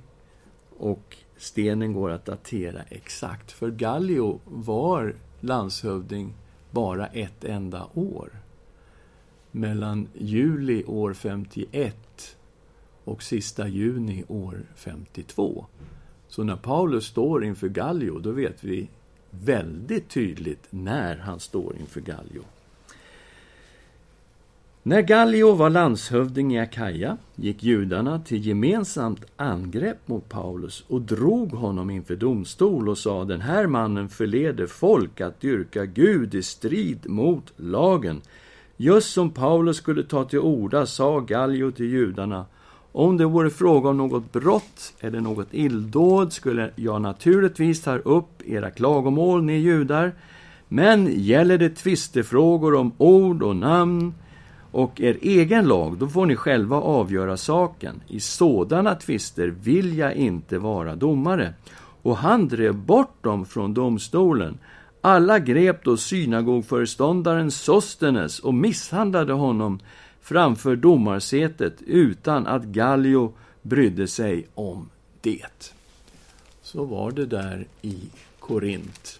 och 0.84 1.17
stenen 1.38 1.93
går 1.93 2.10
att 2.10 2.26
datera 2.26 2.82
exakt. 2.89 3.52
För 3.52 3.72
Gallio 3.72 4.39
var 4.46 5.15
landshövding 5.39 6.34
bara 6.72 7.08
ett 7.08 7.43
enda 7.43 7.88
år. 7.93 8.30
Mellan 9.52 10.08
juli 10.13 10.84
år 10.84 11.13
51 11.13 12.38
och 13.04 13.24
sista 13.24 13.67
juni 13.67 14.24
år 14.28 14.62
52. 14.76 15.65
Så 16.28 16.43
när 16.43 16.56
Paulus 16.56 17.06
står 17.06 17.46
inför 17.46 17.69
Gallio, 17.69 18.19
då 18.19 18.32
vet 18.32 18.63
vi 18.63 18.89
väldigt 19.30 20.10
tydligt 20.10 20.67
när 20.69 21.17
han 21.17 21.39
står 21.39 21.78
inför 21.78 22.02
Gallio. 22.02 22.43
När 24.86 25.02
Gallio 25.02 25.54
var 25.54 25.69
landshövding 25.69 26.56
i 26.56 26.60
Akaja 26.60 27.17
gick 27.36 27.63
judarna 27.63 28.19
till 28.19 28.48
gemensamt 28.48 29.26
angrepp 29.36 30.08
mot 30.08 30.30
Paulus 30.30 30.84
och 30.88 31.02
drog 31.02 31.52
honom 31.52 31.89
inför 31.89 32.15
domstol 32.15 32.89
och 32.89 32.98
sa 32.98 33.24
den 33.24 33.41
här 33.41 33.67
mannen 33.67 34.10
förleder 34.10 34.67
folk 34.67 35.22
att 35.22 35.41
dyrka 35.41 35.86
Gud 35.86 36.36
i 36.36 36.43
strid 36.43 37.10
mot 37.10 37.54
lagen. 37.58 38.22
Just 38.78 39.13
som 39.13 39.30
Paulus 39.30 39.78
skulle 39.78 40.04
ta 40.04 40.24
till 40.24 40.39
orda 40.39 40.86
sa 40.86 41.19
Gallio 41.19 41.72
till 41.72 41.89
judarna 41.89 42.46
om 42.91 43.17
det 43.17 43.26
vore 43.26 43.50
fråga 43.50 43.89
om 43.89 43.98
något 43.98 44.32
brott 44.32 44.93
eller 45.00 45.19
något 45.19 45.48
illdåd 45.52 46.34
skulle 46.34 46.72
jag 46.76 47.02
naturligtvis 47.02 47.82
ta 47.82 47.96
upp 47.96 48.41
era 48.46 48.72
klagomål, 48.72 49.43
ni 49.43 49.58
judar. 49.58 50.12
Men 50.67 51.10
gäller 51.12 51.58
det 51.58 51.69
tvistefrågor 51.69 52.76
om 52.76 52.91
ord 52.98 53.43
och 53.43 53.56
namn 53.56 54.13
och 54.73 55.01
er 55.01 55.17
egen 55.21 55.67
lag, 55.67 55.97
då 55.97 56.07
får 56.07 56.25
ni 56.25 56.36
själva 56.36 56.75
avgöra 56.75 57.38
saken. 57.38 58.01
I 58.07 58.19
sådana 58.19 58.95
tvister 58.95 59.47
vill 59.47 59.97
jag 59.97 60.15
inte 60.15 60.57
vara 60.57 60.95
domare. 60.95 61.53
Och 62.01 62.17
han 62.17 62.47
drev 62.47 62.75
bort 62.75 63.23
dem 63.23 63.45
från 63.45 63.73
domstolen. 63.73 64.57
Alla 65.01 65.39
grep 65.39 65.83
då 65.83 65.97
synagogföreståndaren 65.97 67.51
Sostenes 67.51 68.39
och 68.39 68.53
misshandlade 68.53 69.33
honom 69.33 69.79
framför 70.21 70.75
domarsätet 70.75 71.81
utan 71.81 72.47
att 72.47 72.63
Gallio 72.63 73.33
brydde 73.62 74.07
sig 74.07 74.47
om 74.53 74.89
det. 75.21 75.73
Så 76.62 76.86
var 76.86 77.12
det 77.12 77.25
där 77.25 77.67
i 77.81 77.97
Korint. 78.39 79.19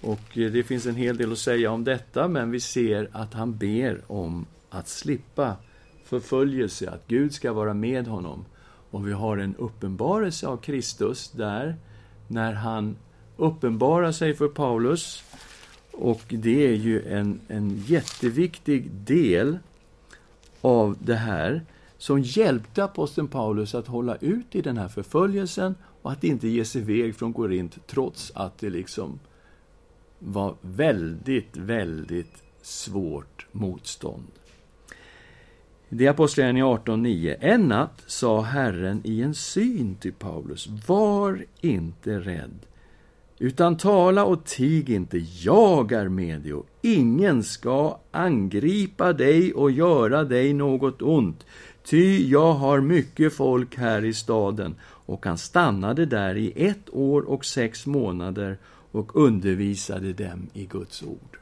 Och 0.00 0.38
eh, 0.38 0.52
det 0.52 0.62
finns 0.62 0.86
en 0.86 0.96
hel 0.96 1.16
del 1.16 1.32
att 1.32 1.38
säga 1.38 1.70
om 1.70 1.84
detta, 1.84 2.28
men 2.28 2.50
vi 2.50 2.60
ser 2.60 3.08
att 3.12 3.34
han 3.34 3.56
ber 3.56 4.00
om 4.06 4.46
att 4.70 4.88
slippa 4.88 5.56
förföljelse, 6.04 6.90
att 6.90 7.08
Gud 7.08 7.34
ska 7.34 7.52
vara 7.52 7.74
med 7.74 8.06
honom. 8.06 8.44
Och 8.90 9.08
vi 9.08 9.12
har 9.12 9.36
en 9.36 9.54
uppenbarelse 9.54 10.46
av 10.46 10.56
Kristus 10.56 11.30
där, 11.30 11.76
när 12.28 12.52
han 12.52 12.96
uppenbarar 13.36 14.12
sig 14.12 14.34
för 14.34 14.48
Paulus. 14.48 15.22
Och 15.92 16.22
det 16.28 16.66
är 16.66 16.74
ju 16.74 17.08
en, 17.08 17.40
en 17.48 17.84
jätteviktig 17.86 18.90
del 18.90 19.58
av 20.60 20.96
det 21.00 21.14
här 21.14 21.62
som 21.98 22.22
hjälpte 22.22 22.84
aposteln 22.84 23.28
Paulus 23.28 23.74
att 23.74 23.86
hålla 23.86 24.16
ut 24.16 24.54
i 24.54 24.62
den 24.62 24.76
här 24.76 24.88
förföljelsen 24.88 25.74
och 26.02 26.12
att 26.12 26.24
inte 26.24 26.48
ge 26.48 26.64
sig 26.64 26.80
iväg 26.80 27.16
från 27.16 27.32
Korint 27.32 27.78
trots 27.86 28.32
att 28.34 28.58
det 28.58 28.70
liksom 28.70 29.18
var 30.18 30.54
väldigt, 30.60 31.56
väldigt 31.56 32.42
svårt 32.62 33.46
motstånd. 33.52 34.26
Det 35.88 36.06
är 36.06 36.10
Apostlagärningarna 36.10 36.76
18.9. 36.76 37.36
En 37.40 37.68
natt 37.68 38.02
sa 38.06 38.40
Herren 38.40 39.00
i 39.04 39.22
en 39.22 39.34
syn 39.34 39.94
till 39.94 40.12
Paulus, 40.12 40.68
var 40.86 41.44
inte 41.60 42.20
rädd, 42.20 42.66
utan 43.38 43.76
tala 43.76 44.24
och 44.24 44.44
tig 44.44 44.90
inte, 44.90 45.18
jag 45.42 45.92
är 45.92 46.08
med 46.08 46.40
dig 46.40 46.52
och 46.52 46.66
ingen 46.82 47.42
ska 47.42 48.00
angripa 48.10 49.12
dig 49.12 49.54
och 49.54 49.70
göra 49.70 50.24
dig 50.24 50.52
något 50.52 51.02
ont, 51.02 51.46
ty 51.84 52.30
jag 52.30 52.52
har 52.52 52.80
mycket 52.80 53.32
folk 53.32 53.76
här 53.76 54.04
i 54.04 54.14
staden. 54.14 54.74
Och 54.82 55.26
han 55.26 55.38
stannade 55.38 56.06
där 56.06 56.36
i 56.36 56.52
ett 56.56 56.90
år 56.94 57.22
och 57.22 57.44
sex 57.44 57.86
månader 57.86 58.58
och 58.98 59.16
undervisade 59.16 60.12
dem 60.12 60.48
i 60.52 60.64
Guds 60.64 61.02
ord. 61.02 61.38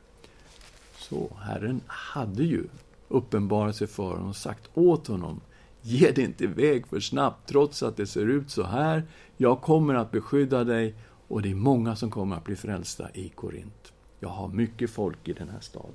Så 0.98 1.30
Herren 1.40 1.80
hade 1.86 2.44
ju 2.44 2.64
uppenbarat 3.08 3.76
sig 3.76 3.86
för 3.86 4.10
honom 4.10 4.28
och 4.28 4.36
sagt 4.36 4.70
åt 4.74 5.06
honom 5.06 5.40
Ge 5.88 6.10
dig 6.10 6.24
inte 6.24 6.44
iväg 6.44 6.86
för 6.86 7.00
snabbt, 7.00 7.48
trots 7.48 7.82
att 7.82 7.96
det 7.96 8.06
ser 8.06 8.26
ut 8.26 8.50
så 8.50 8.62
här. 8.62 9.02
Jag 9.36 9.60
kommer 9.60 9.94
att 9.94 10.10
beskydda 10.10 10.64
dig 10.64 10.94
och 11.28 11.42
det 11.42 11.50
är 11.50 11.54
många 11.54 11.96
som 11.96 12.10
kommer 12.10 12.36
att 12.36 12.44
bli 12.44 12.56
frälsta 12.56 13.08
i 13.14 13.28
Korint. 13.28 13.92
Jag 14.20 14.28
har 14.28 14.48
mycket 14.48 14.90
folk 14.90 15.28
i 15.28 15.32
den 15.32 15.48
här 15.48 15.60
staden. 15.60 15.90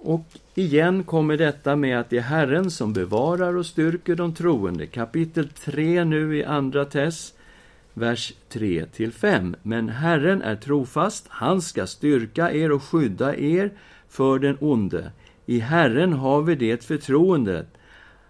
Och 0.00 0.24
igen 0.54 1.04
kommer 1.04 1.36
detta 1.36 1.76
med 1.76 2.00
att 2.00 2.10
det 2.10 2.18
är 2.18 2.22
Herren 2.22 2.70
som 2.70 2.92
bevarar 2.92 3.56
och 3.56 3.66
styrker 3.66 4.14
de 4.14 4.34
troende. 4.34 4.86
Kapitel 4.86 5.48
3 5.48 6.04
nu 6.04 6.36
i 6.36 6.44
Andra 6.44 6.84
Tess 6.84 7.34
vers 7.94 8.32
3 8.48 8.86
5. 9.12 9.56
Men 9.62 9.88
Herren 9.88 10.42
är 10.42 10.56
trofast, 10.56 11.26
han 11.28 11.62
ska 11.62 11.86
styrka 11.86 12.52
er 12.52 12.72
och 12.72 12.82
skydda 12.82 13.36
er 13.36 13.70
för 14.08 14.38
den 14.38 14.56
onde. 14.60 15.12
I 15.46 15.58
Herren 15.58 16.12
har 16.12 16.42
vi 16.42 16.54
det 16.54 16.84
förtroendet 16.84 17.68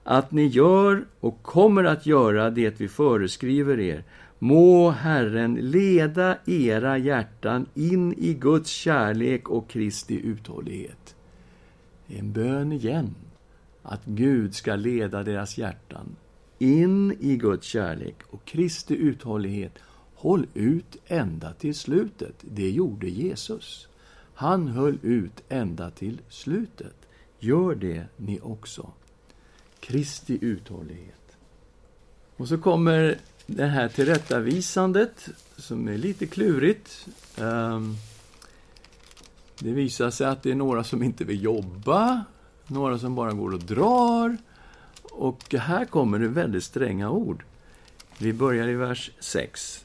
att 0.05 0.33
ni 0.33 0.47
gör 0.47 1.05
och 1.21 1.43
kommer 1.43 1.85
att 1.85 2.07
göra 2.07 2.51
det 2.51 2.81
vi 2.81 2.89
föreskriver 2.89 3.81
er. 3.81 4.05
Må 4.39 4.91
Herren 4.91 5.55
leda 5.55 6.37
era 6.47 6.99
hjärtan 6.99 7.67
in 7.75 8.13
i 8.13 8.35
Guds 8.35 8.71
kärlek 8.71 9.49
och 9.49 9.69
Kristi 9.69 10.21
uthållighet. 10.27 11.15
En 12.09 12.33
bön 12.33 12.73
igen, 12.73 13.15
att 13.83 14.05
Gud 14.05 14.55
ska 14.55 14.77
leda 14.77 15.23
deras 15.23 15.59
hjärtan 15.59 16.17
in 16.63 17.17
i 17.21 17.37
Guds 17.37 17.67
kärlek 17.67 18.17
och 18.31 18.45
Kristi 18.45 18.95
uthållighet. 18.95 19.79
Håll 20.15 20.47
ut 20.55 20.97
ända 21.07 21.53
till 21.53 21.75
slutet. 21.75 22.35
Det 22.41 22.71
gjorde 22.71 23.09
Jesus. 23.09 23.89
Han 24.35 24.69
höll 24.69 24.99
ut 25.03 25.43
ända 25.49 25.91
till 25.91 26.19
slutet. 26.29 26.95
Gör 27.39 27.75
det 27.75 28.05
ni 28.17 28.41
också. 28.43 28.91
Kristi 29.81 30.39
uthållighet. 30.41 31.37
Och 32.37 32.49
så 32.49 32.59
kommer 32.59 33.19
det 33.47 33.67
här 33.67 33.89
tillrättavisandet, 33.89 35.29
som 35.57 35.89
är 35.89 35.99
lite 35.99 36.27
klurigt. 36.27 37.09
Ehm, 37.37 37.95
det 39.59 39.73
visar 39.73 40.11
sig 40.11 40.27
att 40.27 40.43
det 40.43 40.51
är 40.51 40.55
några 40.55 40.85
som 40.85 41.03
inte 41.03 41.25
vill 41.25 41.43
jobba, 41.43 42.25
några 42.67 42.99
som 42.99 43.15
bara 43.15 43.33
går 43.33 43.55
och 43.55 43.63
drar, 43.63 44.37
och 45.13 45.55
här 45.55 45.85
kommer 45.85 46.19
det 46.19 46.29
väldigt 46.29 46.65
stränga 46.65 47.11
ord. 47.11 47.45
Vi 48.19 48.33
börjar 48.33 48.69
i 48.69 48.75
vers 48.75 49.11
6. 49.21 49.85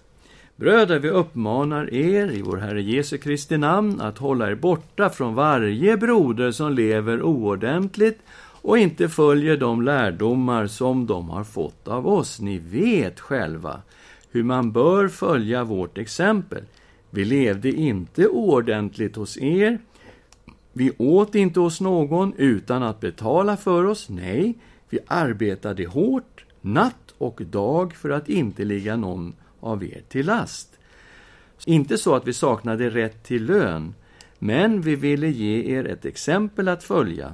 Bröder, 0.56 1.00
vi 1.00 1.10
uppmanar 1.10 1.94
er 1.94 2.32
i 2.32 2.42
vår 2.42 2.58
Herre 2.58 2.82
Jesu 2.82 3.18
Kristi 3.18 3.58
namn 3.58 4.02
att 4.02 4.18
hålla 4.18 4.52
er 4.52 4.56
borta 4.56 5.10
från 5.10 5.36
varje 5.36 5.98
broder 5.98 6.52
som 6.52 6.74
lever 6.74 7.22
oordentligt 7.22 8.20
och 8.62 8.78
inte 8.78 9.10
följer 9.10 9.58
de 9.58 9.82
lärdomar 9.82 10.68
som 10.68 11.08
de 11.08 11.30
har 11.30 11.44
fått 11.44 11.88
av 11.88 12.08
oss. 12.08 12.40
Ni 12.40 12.58
vet 12.58 13.20
själva 13.20 13.82
hur 14.32 14.44
man 14.44 14.72
bör 14.72 15.08
följa 15.08 15.64
vårt 15.64 15.98
exempel. 15.98 16.64
Vi 17.10 17.26
levde 17.26 17.72
inte 17.72 18.28
oordentligt 18.28 19.16
hos 19.16 19.38
er. 19.38 19.80
Vi 20.74 20.92
åt 20.98 21.36
inte 21.36 21.60
hos 21.60 21.82
någon 21.82 22.34
utan 22.38 22.84
att 22.84 23.00
betala 23.00 23.58
för 23.58 23.86
oss. 23.86 24.10
Nej, 24.10 24.56
vi 24.90 25.00
arbetade 25.08 25.86
hårt, 25.86 26.46
natt 26.62 27.14
och 27.18 27.42
dag, 27.46 27.94
för 27.94 28.10
att 28.10 28.30
inte 28.30 28.66
ligga 28.66 28.96
någon 28.96 29.36
av 29.60 29.84
er 29.84 30.02
till 30.10 30.26
last. 30.26 30.80
Inte 31.66 31.98
så 31.98 32.16
att 32.16 32.28
vi 32.28 32.34
saknade 32.34 32.90
rätt 32.90 33.24
till 33.24 33.46
lön, 33.46 33.94
men 34.40 34.82
vi 34.82 34.96
ville 34.96 35.28
ge 35.28 35.78
er 35.78 35.86
ett 35.86 36.06
exempel 36.06 36.68
att 36.68 36.84
följa. 36.84 37.34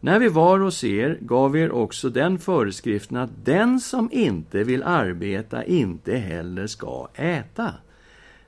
När 0.00 0.18
vi 0.18 0.28
var 0.28 0.58
hos 0.58 0.84
er 0.84 1.18
gav 1.20 1.52
vi 1.52 1.60
er 1.60 1.70
också 1.70 2.10
den 2.10 2.38
föreskriften 2.38 3.16
att 3.16 3.44
den 3.44 3.80
som 3.80 4.08
inte 4.12 4.64
vill 4.64 4.82
arbeta 4.82 5.64
inte 5.64 6.16
heller 6.16 6.66
ska 6.66 7.08
äta. 7.14 7.74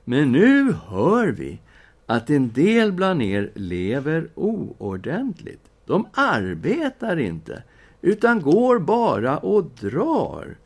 Men 0.05 0.33
nu 0.33 0.73
hör 0.73 1.27
vi 1.29 1.61
att 2.07 2.31
en 2.31 2.53
del 2.53 2.93
bland 2.93 3.23
er 3.23 3.51
lever 3.55 4.29
oordentligt. 4.35 5.61
De 5.87 6.07
arbetar 6.13 7.17
inte, 7.17 7.63
utan 8.03 8.43
går 8.43 8.79
bara 8.79 9.39
och 9.39 9.65
drar. 9.81 10.57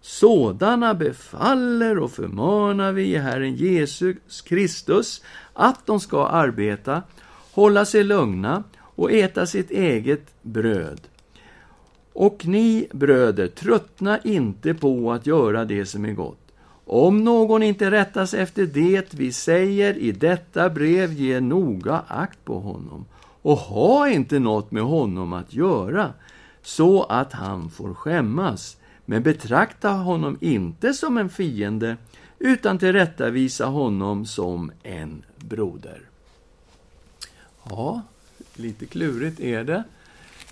Sådana 0.00 0.94
befaller 0.94 1.98
och 1.98 2.10
förmanar 2.10 2.92
vi 2.92 3.02
i 3.02 3.18
Herren 3.18 3.54
Jesus 3.54 4.40
Kristus 4.40 5.22
att 5.52 5.86
de 5.86 6.00
ska 6.00 6.26
arbeta, 6.26 7.02
hålla 7.52 7.84
sig 7.84 8.04
lugna 8.04 8.64
och 8.78 9.12
äta 9.12 9.46
sitt 9.46 9.70
eget 9.70 10.42
bröd. 10.42 11.00
Och 12.12 12.46
ni 12.46 12.88
bröder, 12.92 13.48
tröttna 13.48 14.18
inte 14.18 14.74
på 14.74 15.12
att 15.12 15.26
göra 15.26 15.64
det 15.64 15.86
som 15.86 16.04
är 16.04 16.12
gott. 16.12 16.38
Om 16.84 17.24
någon 17.24 17.62
inte 17.62 17.90
rättas 17.90 18.34
efter 18.34 18.66
det 18.66 19.14
vi 19.14 19.32
säger 19.32 19.98
i 19.98 20.12
detta 20.12 20.70
brev, 20.70 21.12
ge 21.12 21.40
noga 21.40 22.02
akt 22.08 22.44
på 22.44 22.60
honom 22.60 23.04
och 23.42 23.56
ha 23.56 24.08
inte 24.08 24.38
något 24.38 24.70
med 24.70 24.82
honom 24.82 25.32
att 25.32 25.54
göra, 25.54 26.12
så 26.62 27.02
att 27.02 27.32
han 27.32 27.70
får 27.70 27.94
skämmas. 27.94 28.76
Men 29.04 29.22
betrakta 29.22 29.90
honom 29.90 30.38
inte 30.40 30.94
som 30.94 31.18
en 31.18 31.28
fiende, 31.28 31.96
utan 32.38 32.78
tillrättavisa 32.78 33.66
honom 33.66 34.26
som 34.26 34.72
en 34.82 35.24
broder. 35.36 36.00
Ja, 37.70 38.02
lite 38.54 38.86
klurigt 38.86 39.40
är 39.40 39.64
det. 39.64 39.84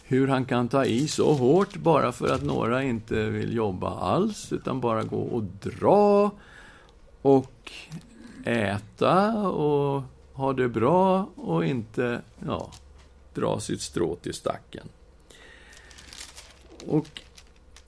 Hur 0.04 0.28
han 0.28 0.44
kan 0.44 0.68
ta 0.68 0.84
i 0.84 1.08
så 1.08 1.32
hårt 1.32 1.76
bara 1.76 2.12
för 2.12 2.34
att 2.34 2.42
några 2.42 2.82
inte 2.82 3.24
vill 3.24 3.54
jobba 3.54 3.98
alls, 3.98 4.52
utan 4.52 4.80
bara 4.80 5.02
gå 5.02 5.20
och 5.20 5.42
dra 5.42 6.30
och 7.22 7.72
äta 8.44 9.36
och 9.48 10.02
ha 10.32 10.52
det 10.52 10.68
bra 10.68 11.28
och 11.36 11.64
inte 11.66 12.22
ja, 12.46 12.70
dra 13.34 13.60
sitt 13.60 13.80
strå 13.80 14.16
till 14.16 14.34
stacken. 14.34 14.88
Och 16.86 17.20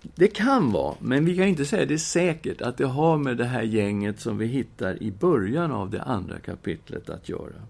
det 0.03 0.29
kan 0.29 0.73
vara, 0.73 0.95
men 1.01 1.25
vi 1.25 1.37
kan 1.37 1.47
inte 1.47 1.65
säga 1.65 1.87
det 1.87 1.99
säkert, 1.99 2.61
att 2.61 2.77
det 2.77 2.87
har 2.87 3.19
med 3.19 3.37
det 3.37 3.45
här 3.45 3.63
gänget 3.63 4.21
som 4.21 4.39
vi 4.39 4.47
hittar 4.47 5.03
i 5.03 5.11
början 5.11 5.73
av 5.73 5.91
det 5.91 6.03
andra 6.03 6.39
kapitlet 6.39 7.11
att 7.11 7.29
göra. 7.29 7.63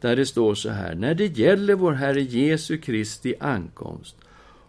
Där 0.00 0.16
det 0.16 0.26
står 0.26 0.54
så 0.54 0.70
här, 0.70 0.94
när 0.94 1.14
det 1.14 1.38
gäller 1.38 1.74
vår 1.74 1.92
Herre 1.92 2.22
Jesu 2.22 2.78
Kristi 2.78 3.34
ankomst 3.40 4.16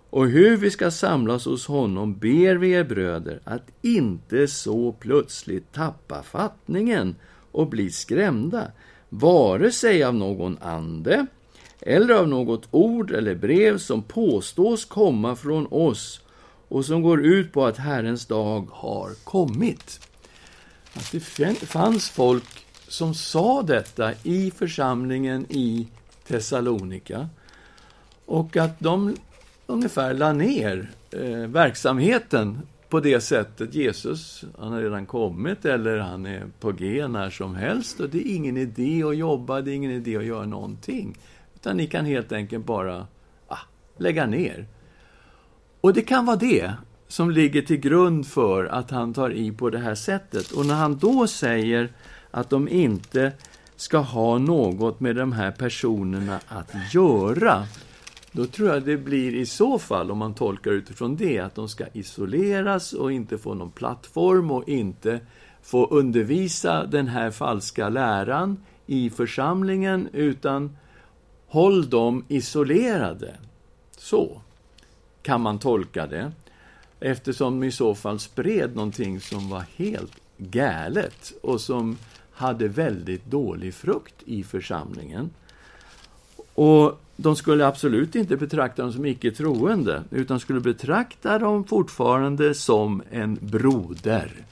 och 0.10 0.27
hur 0.27 0.58
vi 0.58 0.71
ska 0.71 0.91
samlas 0.91 1.45
hos 1.45 1.67
honom 1.67 2.17
ber 2.17 2.56
vi 2.56 2.71
er 2.71 2.84
bröder 2.84 3.39
att 3.43 3.71
inte 3.82 4.47
så 4.47 4.91
plötsligt 4.91 5.73
tappa 5.73 6.23
fattningen 6.23 7.15
och 7.51 7.67
bli 7.67 7.89
skrämda, 7.89 8.71
vare 9.10 9.71
sig 9.71 10.03
av 10.03 10.15
någon 10.15 10.58
ande 10.62 11.25
eller 11.82 12.13
av 12.13 12.28
något 12.28 12.68
ord 12.72 13.12
eller 13.12 13.36
brev 13.36 13.78
som 13.78 14.04
påstås 14.04 14.86
komma 14.86 15.36
från 15.36 15.68
oss 15.72 16.22
och 16.68 16.86
som 16.86 17.02
går 17.02 17.26
ut 17.26 17.54
på 17.54 17.66
att 17.66 17.78
Herrens 17.78 18.26
dag 18.26 18.68
har 18.72 19.10
kommit. 19.24 20.00
Att 20.94 21.12
det 21.12 21.20
fanns 21.56 22.10
folk 22.10 22.66
som 22.88 23.13
sa 23.13 23.62
detta 23.62 24.12
i 24.24 24.52
församlingen 24.52 25.46
i 25.50 25.88
Thessalonika 26.28 27.30
och 28.26 28.58
att 28.58 28.80
de 28.80 29.16
ungefär 29.66 30.13
la 30.13 30.34
ner 30.34 30.92
eh, 31.12 31.48
verksamheten 31.48 32.60
på 32.90 33.00
det 33.00 33.22
sättet. 33.22 33.76
Jesus, 33.76 34.44
han 34.60 34.72
har 34.72 34.82
redan 34.82 35.06
kommit 35.06 35.66
eller 35.66 35.98
han 35.98 36.26
är 36.26 36.46
på 36.60 36.72
G 36.72 37.08
när 37.08 37.30
som 37.30 37.56
helst 37.56 38.00
och 38.00 38.10
det 38.10 38.18
är 38.18 38.36
ingen 38.36 38.58
idé 38.58 39.04
att 39.04 39.18
jobba, 39.18 39.62
det 39.62 39.72
är 39.72 39.76
ingen 39.76 39.92
idé 39.92 40.18
att 40.18 40.26
göra 40.26 40.46
någonting. 40.46 41.18
Utan 41.58 41.78
ni 41.78 41.88
kan 41.88 42.06
helt 42.06 42.32
enkelt 42.32 42.65
bara 42.65 43.08
ah, 43.48 43.60
lägga 43.98 44.26
ner. 44.26 44.67
Och 45.82 45.93
det 45.93 46.02
kan 46.02 46.26
vara 46.26 46.38
det 46.38 46.72
som 47.08 47.32
ligger 47.32 47.62
till 47.62 47.78
grund 47.78 48.28
för 48.28 48.65
att 48.65 48.91
han 48.91 49.13
tar 49.13 49.30
i 49.30 49.52
på 49.52 49.70
det 49.70 49.80
här 49.80 49.96
sättet. 49.96 50.52
Och 50.52 50.65
när 50.65 50.76
han 50.76 50.98
då 50.98 51.28
säger 51.28 51.91
att 52.32 52.50
de 52.50 52.67
inte 52.67 53.32
ska 53.76 53.98
ha 53.98 54.38
något 54.38 55.00
med 55.00 55.15
de 55.15 55.32
här 55.32 55.52
personerna 55.52 56.39
att 56.48 56.93
göra, 56.93 57.63
då 58.32 58.46
tror 58.46 58.70
jag 58.70 58.84
det 58.84 58.98
blir 58.98 59.36
i 59.36 59.46
så 59.46 59.80
fall, 59.80 60.12
om 60.12 60.17
man 60.17 60.34
tolkar 60.34 60.72
utifrån 60.72 61.15
det, 61.15 61.39
att 61.39 61.56
de 61.56 61.70
ska 61.70 61.86
isoleras 61.93 62.93
och 62.93 63.12
inte 63.12 63.38
få 63.38 63.54
någon 63.54 63.72
plattform 63.72 64.52
och 64.52 64.70
inte 64.70 65.20
få 65.62 65.86
undervisa 65.86 66.86
den 66.86 67.08
här 67.08 67.32
falska 67.32 67.89
läran 67.89 68.63
i 68.86 69.10
församlingen, 69.10 70.10
utan 70.13 70.78
håll 71.47 71.89
dem 71.89 72.25
isolerade. 72.27 73.36
Så 73.97 74.41
kan 75.21 75.41
man 75.41 75.60
tolka 75.60 76.07
det, 76.07 76.31
eftersom 76.99 77.60
de 77.60 77.67
i 77.67 77.71
så 77.71 77.95
fall 77.95 78.19
spred 78.19 78.75
någonting 78.75 79.19
som 79.21 79.49
var 79.49 79.65
helt 79.75 80.15
galet 80.38 81.33
och 81.41 81.62
som 81.62 81.97
hade 82.31 82.67
väldigt 82.67 83.25
dålig 83.25 83.73
frukt 83.73 84.15
i 84.25 84.43
församlingen. 84.43 85.29
Och 86.53 86.99
de 87.15 87.36
skulle 87.36 87.67
absolut 87.67 88.15
inte 88.15 88.38
betrakta 88.38 88.81
dem 88.81 88.93
som 88.93 89.05
icke 89.05 89.31
troende, 89.31 90.03
utan 90.12 90.39
skulle 90.39 90.60
betrakta 90.60 91.39
dem 91.39 91.63
fortfarande 91.63 92.53
som 92.53 93.03
en 93.12 93.38
broder. 93.41 94.45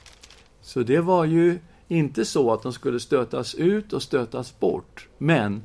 Så 0.62 0.82
det 0.82 1.00
var 1.00 1.24
ju 1.24 1.58
inte 1.88 2.24
så 2.24 2.52
att 2.52 2.62
de 2.62 2.72
skulle 2.72 3.00
stötas 3.00 3.54
ut 3.54 3.92
och 3.92 4.02
stötas 4.02 4.58
bort, 4.58 5.08
men 5.18 5.62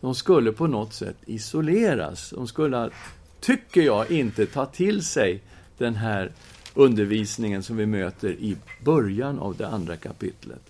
de 0.00 0.14
skulle 0.14 0.52
på 0.52 0.66
något 0.66 0.92
sätt 0.92 1.16
isoleras. 1.26 2.30
De 2.30 2.48
skulle, 2.48 2.90
tycker 3.40 3.82
jag, 3.82 4.10
inte 4.10 4.46
ta 4.46 4.66
till 4.66 5.04
sig 5.04 5.42
den 5.78 5.94
här 5.94 6.32
undervisningen 6.74 7.62
som 7.62 7.76
vi 7.76 7.86
möter 7.86 8.30
i 8.30 8.56
början 8.84 9.38
av 9.38 9.56
det 9.56 9.68
andra 9.68 9.96
kapitlet. 9.96 10.62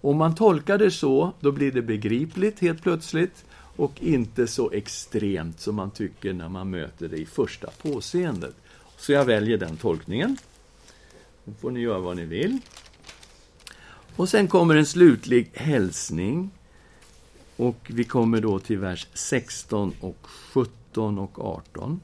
Om 0.00 0.16
man 0.16 0.34
tolkar 0.34 0.78
det 0.78 0.90
så, 0.90 1.32
då 1.40 1.52
blir 1.52 1.72
det 1.72 1.82
begripligt 1.82 2.60
helt 2.60 2.82
plötsligt 2.82 3.44
och 3.76 4.02
inte 4.02 4.46
så 4.46 4.70
extremt 4.70 5.60
som 5.60 5.74
man 5.74 5.90
tycker 5.90 6.32
när 6.32 6.48
man 6.48 6.70
möter 6.70 7.08
det 7.08 7.16
i 7.16 7.26
första 7.26 7.70
påseendet. 7.82 8.54
Så 8.96 9.12
jag 9.12 9.24
väljer 9.24 9.58
den 9.58 9.76
tolkningen. 9.76 10.36
Då 11.44 11.52
får 11.60 11.70
ni 11.70 11.80
göra 11.80 11.98
vad 11.98 12.16
ni 12.16 12.24
vill. 12.24 12.58
Och 14.16 14.28
sen 14.28 14.48
kommer 14.48 14.76
en 14.76 14.86
slutlig 14.86 15.50
hälsning. 15.54 16.50
Och 17.56 17.90
vi 17.94 18.04
kommer 18.04 18.40
då 18.40 18.58
till 18.58 18.78
vers 18.78 19.06
16 19.14 19.94
och 20.00 20.26
17 20.52 21.18
och 21.18 21.44
18. 21.44 22.00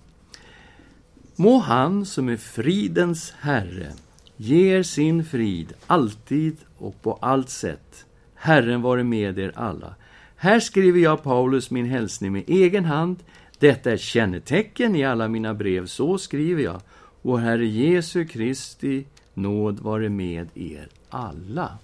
Må 1.37 1.59
han 1.59 2.07
som 2.07 2.29
är 2.29 2.37
fridens 2.37 3.33
Herre 3.41 3.93
ger 4.37 4.83
sin 4.83 5.25
frid 5.25 5.73
alltid 5.87 6.57
och 6.79 7.03
på 7.03 7.19
allt 7.21 7.51
sätt. 7.51 8.05
Herren 8.35 8.83
vare 8.83 9.05
med 9.05 9.39
er 9.39 9.53
alla. 9.55 9.95
Här 10.37 10.61
skriver 10.61 11.01
jag 11.01 11.23
Paulus 11.23 11.71
min 11.71 11.87
hälsning 11.87 12.33
med 12.33 12.45
egen 12.47 12.85
hand. 12.85 13.17
Detta 13.59 13.93
är 13.93 13.97
kännetecken 13.97 14.97
i 14.97 15.05
alla 15.05 15.29
mina 15.29 15.55
brev, 15.55 15.87
så 15.87 16.19
skriver 16.19 16.63
jag. 16.63 16.81
Och 17.23 17.41
Herre 17.41 17.67
Jesu 17.67 18.27
Kristi 18.27 19.05
nåd 19.35 19.81
vare 19.81 20.09
med 20.09 20.49
er 20.55 20.89
alla. 21.09 21.79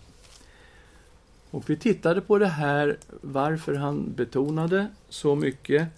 Och 1.55 1.71
vi 1.71 1.77
tittade 1.77 2.21
på 2.21 2.39
det 2.39 2.47
här, 2.47 2.97
varför 3.21 3.75
han 3.75 4.13
betonade 4.15 4.87
så 5.09 5.35
mycket 5.35 5.89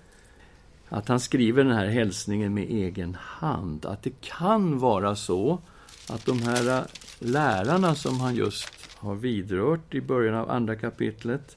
att 0.88 1.08
han 1.08 1.20
skriver 1.20 1.64
den 1.64 1.72
här 1.72 1.86
hälsningen 1.86 2.54
med 2.54 2.64
egen 2.64 3.16
hand. 3.20 3.86
Att 3.86 4.02
det 4.02 4.20
kan 4.20 4.78
vara 4.78 5.16
så 5.16 5.58
att 6.10 6.26
de 6.26 6.42
här 6.42 6.78
äh, 6.78 6.84
lärarna 7.18 7.94
som 7.94 8.20
han 8.20 8.34
just 8.34 8.96
har 8.96 9.14
vidrört 9.14 9.94
i 9.94 10.00
början 10.00 10.34
av 10.34 10.50
andra 10.50 10.76
kapitlet, 10.76 11.56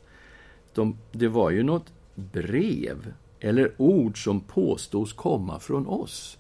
de, 0.74 0.98
det 1.12 1.28
var 1.28 1.50
ju 1.50 1.64
något 1.64 1.92
brev 2.16 3.14
eller 3.40 3.72
ord 3.78 4.24
som 4.24 4.42
påstås 4.42 5.14
komma 5.14 5.60
från 5.60 5.88
oss. 5.88 6.38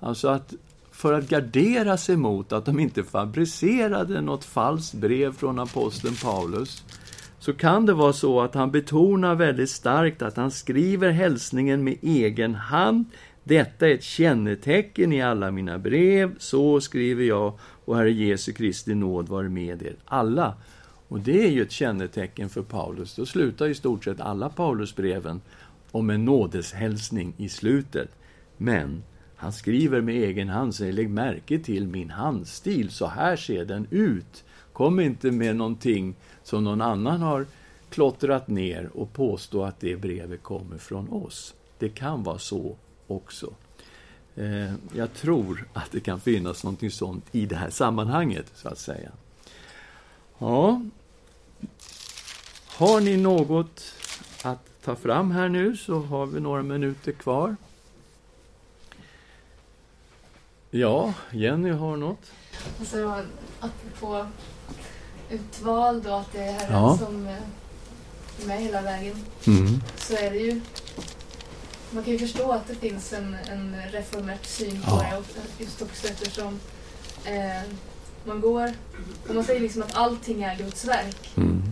Alltså 0.00 0.28
att 0.28 0.54
för 0.98 1.12
att 1.12 1.28
gardera 1.28 1.96
sig 1.96 2.16
mot 2.16 2.52
att 2.52 2.64
de 2.64 2.80
inte 2.80 3.04
fabricerade 3.04 4.20
något 4.20 4.44
falskt 4.44 4.94
brev 4.94 5.32
från 5.32 5.58
aposteln 5.58 6.14
Paulus, 6.22 6.84
så 7.38 7.52
kan 7.52 7.86
det 7.86 7.92
vara 7.92 8.12
så 8.12 8.40
att 8.40 8.54
han 8.54 8.70
betonar 8.70 9.34
väldigt 9.34 9.70
starkt 9.70 10.22
att 10.22 10.36
han 10.36 10.50
skriver 10.50 11.10
hälsningen 11.10 11.84
med 11.84 11.96
egen 12.02 12.54
hand. 12.54 13.04
Detta 13.44 13.88
är 13.88 13.94
ett 13.94 14.02
kännetecken 14.02 15.12
i 15.12 15.22
alla 15.22 15.50
mina 15.50 15.78
brev, 15.78 16.34
så 16.38 16.80
skriver 16.80 17.24
jag, 17.24 17.58
och 17.84 17.96
Herre 17.96 18.12
Jesu 18.12 18.52
Kristi 18.52 18.94
nåd 18.94 19.28
var 19.28 19.42
med 19.42 19.82
er 19.82 19.96
alla. 20.04 20.54
Och 21.08 21.20
det 21.20 21.46
är 21.46 21.50
ju 21.50 21.62
ett 21.62 21.72
kännetecken 21.72 22.48
för 22.48 22.62
Paulus. 22.62 23.14
Då 23.14 23.26
slutar 23.26 23.68
i 23.68 23.74
stort 23.74 24.04
sett 24.04 24.20
alla 24.20 24.48
Paulusbreven 24.48 25.40
om 25.90 26.10
en 26.10 26.24
nådeshälsning 26.24 27.34
i 27.36 27.48
slutet. 27.48 28.10
Men 28.56 29.02
han 29.40 29.52
skriver 29.52 30.00
med 30.00 30.14
egen 30.14 30.48
hand, 30.48 30.74
säger 30.74 30.92
lägg 30.92 31.10
märke 31.10 31.58
till 31.58 31.86
min 31.86 32.10
handstil, 32.10 32.90
så 32.90 33.06
här 33.06 33.36
ser 33.36 33.64
den 33.64 33.86
ut. 33.90 34.44
Kom 34.72 35.00
inte 35.00 35.30
med 35.30 35.56
någonting 35.56 36.14
som 36.42 36.64
någon 36.64 36.80
annan 36.80 37.20
har 37.20 37.46
klottrat 37.90 38.48
ner 38.48 38.90
och 38.94 39.12
påstå 39.12 39.64
att 39.64 39.80
det 39.80 39.96
brevet 39.96 40.42
kommer 40.42 40.78
från 40.78 41.08
oss. 41.08 41.54
Det 41.78 41.88
kan 41.88 42.22
vara 42.22 42.38
så 42.38 42.76
också. 43.06 43.54
Eh, 44.36 44.72
jag 44.92 45.14
tror 45.14 45.68
att 45.72 45.92
det 45.92 46.00
kan 46.00 46.20
finnas 46.20 46.64
någonting 46.64 46.90
sånt 46.90 47.24
i 47.32 47.46
det 47.46 47.56
här 47.56 47.70
sammanhanget, 47.70 48.52
så 48.54 48.68
att 48.68 48.78
säga. 48.78 49.10
Ja. 50.38 50.82
Har 52.66 53.00
ni 53.00 53.16
något 53.16 53.94
att 54.44 54.82
ta 54.84 54.96
fram 54.96 55.30
här 55.30 55.48
nu, 55.48 55.76
så 55.76 56.00
har 56.00 56.26
vi 56.26 56.40
några 56.40 56.62
minuter 56.62 57.12
kvar. 57.12 57.56
Ja, 60.70 61.14
Jenny 61.30 61.70
har 61.70 61.96
något. 61.96 62.32
Alltså, 62.78 63.22
apropå 63.60 64.26
utvald 65.30 66.06
och 66.06 66.20
att 66.20 66.32
det 66.32 66.42
är 66.42 66.52
Herren 66.52 66.72
ja. 66.72 66.98
som 66.98 67.26
eh, 67.26 67.32
är 68.42 68.46
med 68.46 68.62
hela 68.62 68.82
vägen. 68.82 69.16
Mm. 69.46 69.80
Så 69.96 70.16
är 70.16 70.30
det 70.30 70.38
ju... 70.38 70.60
Man 71.90 72.04
kan 72.04 72.12
ju 72.12 72.18
förstå 72.18 72.52
att 72.52 72.68
det 72.68 72.74
finns 72.74 73.12
en, 73.12 73.36
en 73.52 73.76
reformert 73.92 74.46
syn 74.46 74.82
på 74.82 74.90
ja. 74.90 75.22
det, 75.34 75.64
just 75.64 75.82
också 75.82 76.06
eftersom 76.06 76.60
eh, 77.24 77.62
man 78.24 78.40
går... 78.40 78.72
Och 79.28 79.34
man 79.34 79.44
säger 79.44 79.60
liksom 79.60 79.82
att 79.82 79.94
allting 79.94 80.42
är 80.42 80.56
Guds 80.56 80.84
verk. 80.84 81.30
Mm. 81.36 81.62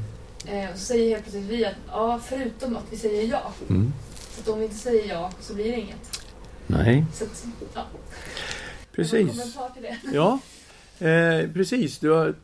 Eh, 0.47 0.71
och 0.71 0.79
så 0.79 0.85
säger 0.85 1.11
helt 1.11 1.23
plötsligt 1.23 1.45
vi 1.45 1.65
att, 1.65 1.75
ja, 1.89 2.21
förutom 2.25 2.77
att 2.77 2.85
vi 2.91 2.97
säger 2.97 3.31
ja. 3.31 3.53
Mm. 3.69 3.93
Så 4.35 4.41
att 4.41 4.49
om 4.49 4.59
vi 4.59 4.65
inte 4.65 4.77
säger 4.77 5.09
ja 5.09 5.31
så 5.41 5.55
blir 5.55 5.73
det 5.73 5.81
inget. 5.81 6.21
Nej. 6.67 7.05
Så 7.15 7.25
att, 7.25 7.47
ja. 7.75 7.83
Precis. 8.97 9.59
Ja, 10.13 10.39
eh, 10.99 11.51
precis. 11.53 11.99
Du 11.99 12.11
har 12.11 12.35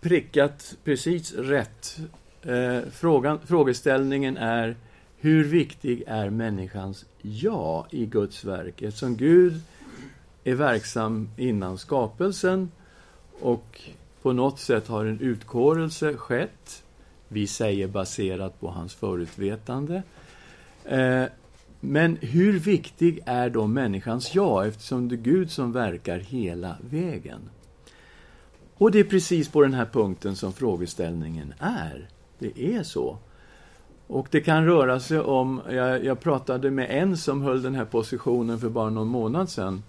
prickat 0.00 0.76
precis 0.84 1.32
rätt. 1.32 1.98
Eh, 2.42 2.80
frågan, 2.92 3.38
frågeställningen 3.46 4.36
är 4.36 4.76
hur 5.18 5.44
viktig 5.44 6.04
är 6.06 6.30
människans 6.30 7.04
ja 7.22 7.86
i 7.90 8.06
Guds 8.06 8.44
verk? 8.44 8.82
Eftersom 8.82 9.16
Gud 9.16 9.60
är 10.44 10.54
verksam 10.54 11.30
innan 11.36 11.78
skapelsen 11.78 12.70
och 13.40 13.80
på 14.22 14.32
något 14.32 14.60
sätt 14.60 14.88
har 14.88 15.04
en 15.04 15.20
utkårelse 15.20 16.14
skett, 16.14 16.82
vi 17.28 17.46
säger 17.46 17.86
baserat 17.86 18.60
på 18.60 18.68
hans 18.68 18.94
förutvetande, 18.94 20.02
eh, 20.84 21.24
men 21.80 22.16
hur 22.20 22.58
viktig 22.58 23.20
är 23.26 23.50
då 23.50 23.66
människans 23.66 24.34
jag, 24.34 24.66
eftersom 24.66 25.08
det 25.08 25.14
är 25.14 25.16
Gud 25.16 25.50
som 25.50 25.72
verkar 25.72 26.18
hela 26.18 26.76
vägen? 26.90 27.40
Och 28.76 28.90
det 28.90 29.00
är 29.00 29.04
precis 29.04 29.48
på 29.48 29.62
den 29.62 29.74
här 29.74 29.86
punkten 29.86 30.36
som 30.36 30.52
frågeställningen 30.52 31.54
är. 31.58 32.08
Det 32.38 32.74
är 32.74 32.82
så. 32.82 33.18
Och 34.06 34.28
det 34.30 34.40
kan 34.40 34.66
röra 34.66 35.00
sig 35.00 35.20
om, 35.20 35.60
jag, 35.70 36.04
jag, 36.04 36.20
pratade 36.20 36.70
med 36.70 36.90
en 36.90 37.16
som 37.16 37.42
höll 37.42 37.62
den 37.62 37.74
här 37.74 37.84
positionen 37.84 38.58
för 38.58 38.68
bara 38.68 38.90
någon 38.90 39.08
månad 39.08 39.50
sedan. 39.50 39.82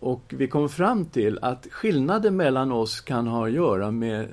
Och 0.00 0.34
vi 0.36 0.48
kom 0.48 0.68
fram 0.68 1.04
till 1.04 1.38
att 1.42 1.66
skillnaden 1.70 2.36
mellan 2.36 2.72
oss 2.72 3.00
kan 3.00 3.26
ha 3.26 3.46
att 3.46 3.52
göra 3.52 3.90
med 3.90 4.28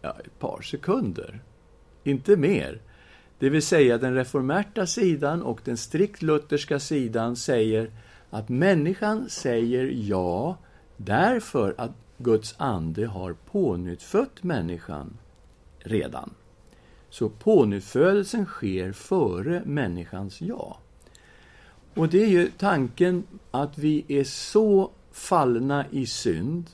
ja, 0.00 0.16
ett 0.24 0.38
par 0.38 0.62
sekunder. 0.62 1.40
Inte 2.04 2.36
mer. 2.36 2.80
Det 3.44 3.50
vill 3.50 3.62
säga 3.62 3.98
den 3.98 4.14
reformerta 4.14 4.86
sidan 4.86 5.42
och 5.42 5.60
den 5.64 5.76
strikt 5.76 6.22
lutherska 6.22 6.78
sidan 6.78 7.36
säger 7.36 7.90
att 8.30 8.48
människan 8.48 9.30
säger 9.30 9.90
ja 9.94 10.56
därför 10.96 11.74
att 11.78 11.90
Guds 12.18 12.54
ande 12.58 13.06
har 13.06 13.32
pånyttfött 13.32 14.42
människan 14.42 15.16
redan. 15.78 16.30
Så 17.10 17.28
pånyttfödelsen 17.28 18.46
sker 18.46 18.92
före 18.92 19.62
människans 19.64 20.40
ja. 20.40 20.78
Och 21.94 22.08
det 22.08 22.22
är 22.22 22.28
ju 22.28 22.50
tanken 22.58 23.24
att 23.50 23.78
vi 23.78 24.04
är 24.08 24.24
så 24.24 24.90
fallna 25.12 25.84
i 25.90 26.06
synd 26.06 26.70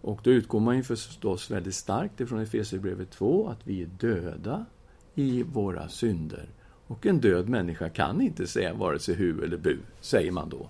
och 0.00 0.20
då 0.22 0.30
utgår 0.30 0.60
man 0.60 0.76
ju 0.76 0.82
förstås 0.82 1.50
väldigt 1.50 1.74
starkt 1.74 2.20
ifrån 2.20 2.40
Efesierbrevet 2.40 3.10
2 3.10 3.48
att 3.48 3.66
vi 3.66 3.82
är 3.82 3.86
döda 3.86 4.66
i 5.14 5.42
våra 5.42 5.88
synder. 5.88 6.48
Och 6.86 7.06
en 7.06 7.20
död 7.20 7.48
människa 7.48 7.88
kan 7.88 8.20
inte 8.20 8.46
säga 8.46 8.74
vare 8.74 8.98
sig 8.98 9.14
hu 9.14 9.44
eller 9.44 9.56
bu, 9.56 9.78
säger 10.00 10.30
man 10.32 10.48
då. 10.48 10.68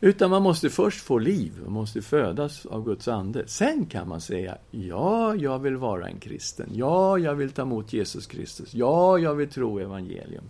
Utan 0.00 0.30
man 0.30 0.42
måste 0.42 0.70
först 0.70 1.00
få 1.00 1.18
liv, 1.18 1.52
man 1.64 1.72
måste 1.72 2.02
födas 2.02 2.66
av 2.66 2.84
Guds 2.84 3.08
ande. 3.08 3.44
Sen 3.46 3.86
kan 3.86 4.08
man 4.08 4.20
säga, 4.20 4.58
ja, 4.70 5.34
jag 5.34 5.58
vill 5.58 5.76
vara 5.76 6.08
en 6.08 6.18
kristen. 6.18 6.68
Ja, 6.72 7.18
jag 7.18 7.34
vill 7.34 7.50
ta 7.50 7.62
emot 7.62 7.92
Jesus 7.92 8.26
Kristus. 8.26 8.74
Ja, 8.74 9.18
jag 9.18 9.34
vill 9.34 9.48
tro 9.48 9.78
evangelium. 9.78 10.44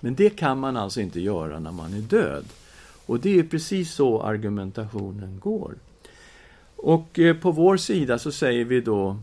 Men 0.00 0.14
det 0.14 0.30
kan 0.30 0.60
man 0.60 0.76
alltså 0.76 1.00
inte 1.00 1.20
göra 1.20 1.58
när 1.58 1.72
man 1.72 1.94
är 1.94 2.00
död. 2.00 2.44
Och 3.06 3.20
det 3.20 3.38
är 3.38 3.42
precis 3.42 3.94
så 3.94 4.22
argumentationen 4.22 5.40
går. 5.40 5.74
Och 6.76 7.18
eh, 7.18 7.36
på 7.36 7.50
vår 7.50 7.76
sida 7.76 8.18
så 8.18 8.32
säger 8.32 8.64
vi 8.64 8.80
då, 8.80 9.16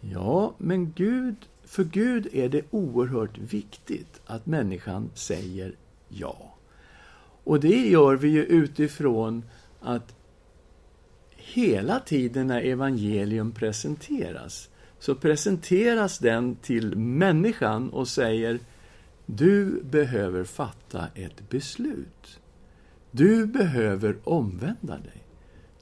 ja, 0.00 0.52
men 0.58 0.92
Gud 0.92 1.36
för 1.68 1.84
Gud 1.84 2.28
är 2.32 2.48
det 2.48 2.62
oerhört 2.70 3.38
viktigt 3.38 4.20
att 4.26 4.46
människan 4.46 5.10
säger 5.14 5.74
ja. 6.08 6.54
Och 7.44 7.60
det 7.60 7.88
gör 7.88 8.16
vi 8.16 8.28
ju 8.28 8.44
utifrån 8.44 9.44
att 9.80 10.14
hela 11.36 12.00
tiden 12.00 12.46
när 12.46 12.60
evangelium 12.60 13.52
presenteras 13.52 14.70
så 14.98 15.14
presenteras 15.14 16.18
den 16.18 16.56
till 16.56 16.96
människan 16.96 17.90
och 17.90 18.08
säger 18.08 18.58
du 19.26 19.82
behöver 19.82 20.44
fatta 20.44 21.06
ett 21.14 21.50
beslut. 21.50 22.40
Du 23.10 23.46
behöver 23.46 24.16
omvända 24.24 24.98
dig. 24.98 25.22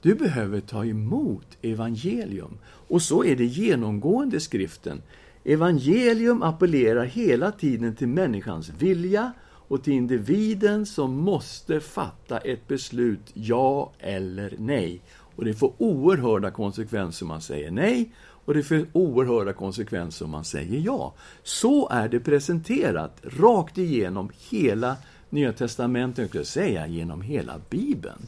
Du 0.01 0.15
behöver 0.15 0.59
ta 0.59 0.85
emot 0.85 1.57
evangelium. 1.61 2.57
Och 2.65 3.01
så 3.01 3.23
är 3.23 3.35
det 3.35 3.45
genomgående 3.45 4.39
skriften. 4.39 5.01
Evangelium 5.49 6.43
appellerar 6.43 7.05
hela 7.05 7.51
tiden 7.51 7.95
till 7.95 8.07
människans 8.07 8.69
vilja 8.69 9.31
och 9.49 9.83
till 9.83 9.93
individen 9.93 10.85
som 10.85 11.17
måste 11.17 11.79
fatta 11.79 12.37
ett 12.37 12.67
beslut, 12.67 13.31
ja 13.33 13.91
eller 13.99 14.53
nej. 14.59 15.01
Och 15.35 15.45
det 15.45 15.53
får 15.53 15.73
oerhörda 15.77 16.51
konsekvenser 16.51 17.25
om 17.25 17.27
man 17.27 17.41
säger 17.41 17.71
nej 17.71 18.11
och 18.45 18.53
det 18.53 18.63
får 18.63 18.85
oerhörda 18.93 19.53
konsekvenser 19.53 20.25
om 20.25 20.31
man 20.31 20.45
säger 20.45 20.79
ja. 20.79 21.13
Så 21.43 21.89
är 21.89 22.09
det 22.09 22.19
presenterat 22.19 23.21
rakt 23.23 23.77
igenom 23.77 24.31
hela 24.49 24.95
Nya 25.29 25.53
Testamentet, 25.53 26.17
jag 26.17 26.29
skulle 26.29 26.45
säga 26.45 26.87
genom 26.87 27.21
hela 27.21 27.53
Bibeln. 27.69 28.27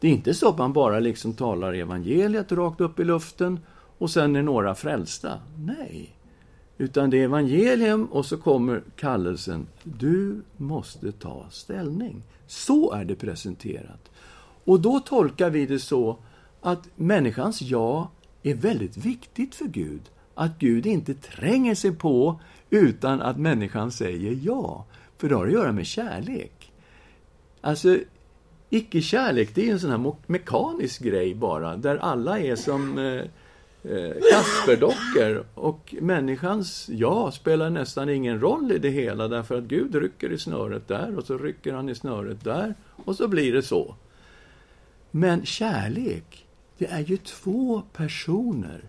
Det 0.00 0.08
är 0.08 0.12
inte 0.12 0.34
så 0.34 0.48
att 0.48 0.58
man 0.58 0.72
bara 0.72 1.00
liksom 1.00 1.32
talar 1.34 1.72
evangeliet 1.72 2.52
rakt 2.52 2.80
upp 2.80 3.00
i 3.00 3.04
luften 3.04 3.60
och 3.98 4.10
sen 4.10 4.36
är 4.36 4.42
några 4.42 4.74
frälsta. 4.74 5.40
Nej. 5.58 6.15
Utan 6.78 7.10
det 7.10 7.18
är 7.18 7.24
evangelium 7.24 8.04
och 8.04 8.26
så 8.26 8.36
kommer 8.36 8.82
kallelsen. 8.96 9.66
Du 9.82 10.42
måste 10.56 11.12
ta 11.12 11.46
ställning. 11.50 12.22
Så 12.46 12.92
är 12.92 13.04
det 13.04 13.14
presenterat. 13.14 14.10
Och 14.64 14.80
då 14.80 15.00
tolkar 15.00 15.50
vi 15.50 15.66
det 15.66 15.78
så 15.78 16.16
att 16.60 16.88
människans 16.96 17.62
ja 17.62 18.10
är 18.42 18.54
väldigt 18.54 18.96
viktigt 18.96 19.54
för 19.54 19.64
Gud. 19.64 20.02
Att 20.34 20.58
Gud 20.58 20.86
inte 20.86 21.14
tränger 21.14 21.74
sig 21.74 21.92
på 21.92 22.40
utan 22.70 23.22
att 23.22 23.38
människan 23.38 23.92
säger 23.92 24.38
ja. 24.42 24.84
För 25.16 25.28
det 25.28 25.34
har 25.34 25.46
att 25.46 25.52
göra 25.52 25.72
med 25.72 25.86
kärlek. 25.86 26.72
Alltså, 27.60 27.98
icke-kärlek, 28.70 29.54
det 29.54 29.68
är 29.68 29.72
en 29.72 29.80
sån 29.80 29.90
här 29.90 30.12
mekanisk 30.26 31.02
grej 31.02 31.34
bara, 31.34 31.76
där 31.76 31.96
alla 31.96 32.38
är 32.38 32.56
som 32.56 32.98
eh, 32.98 33.04
eh, 33.04 33.24
Eh, 33.90 34.16
Kasperdockor. 34.32 35.46
Och 35.54 35.94
människans 36.00 36.88
ja 36.88 37.30
spelar 37.30 37.70
nästan 37.70 38.08
ingen 38.08 38.40
roll 38.40 38.72
i 38.72 38.78
det 38.78 38.88
hela 38.88 39.28
därför 39.28 39.58
att 39.58 39.64
Gud 39.64 39.94
rycker 39.94 40.32
i 40.32 40.38
snöret 40.38 40.88
där 40.88 41.18
och 41.18 41.24
så 41.24 41.38
rycker 41.38 41.72
han 41.72 41.88
i 41.88 41.94
snöret 41.94 42.44
där 42.44 42.74
och 43.04 43.16
så 43.16 43.28
blir 43.28 43.52
det 43.52 43.62
så. 43.62 43.94
Men 45.10 45.46
kärlek, 45.46 46.46
det 46.78 46.86
är 46.86 47.00
ju 47.00 47.16
två 47.16 47.82
personer 47.92 48.84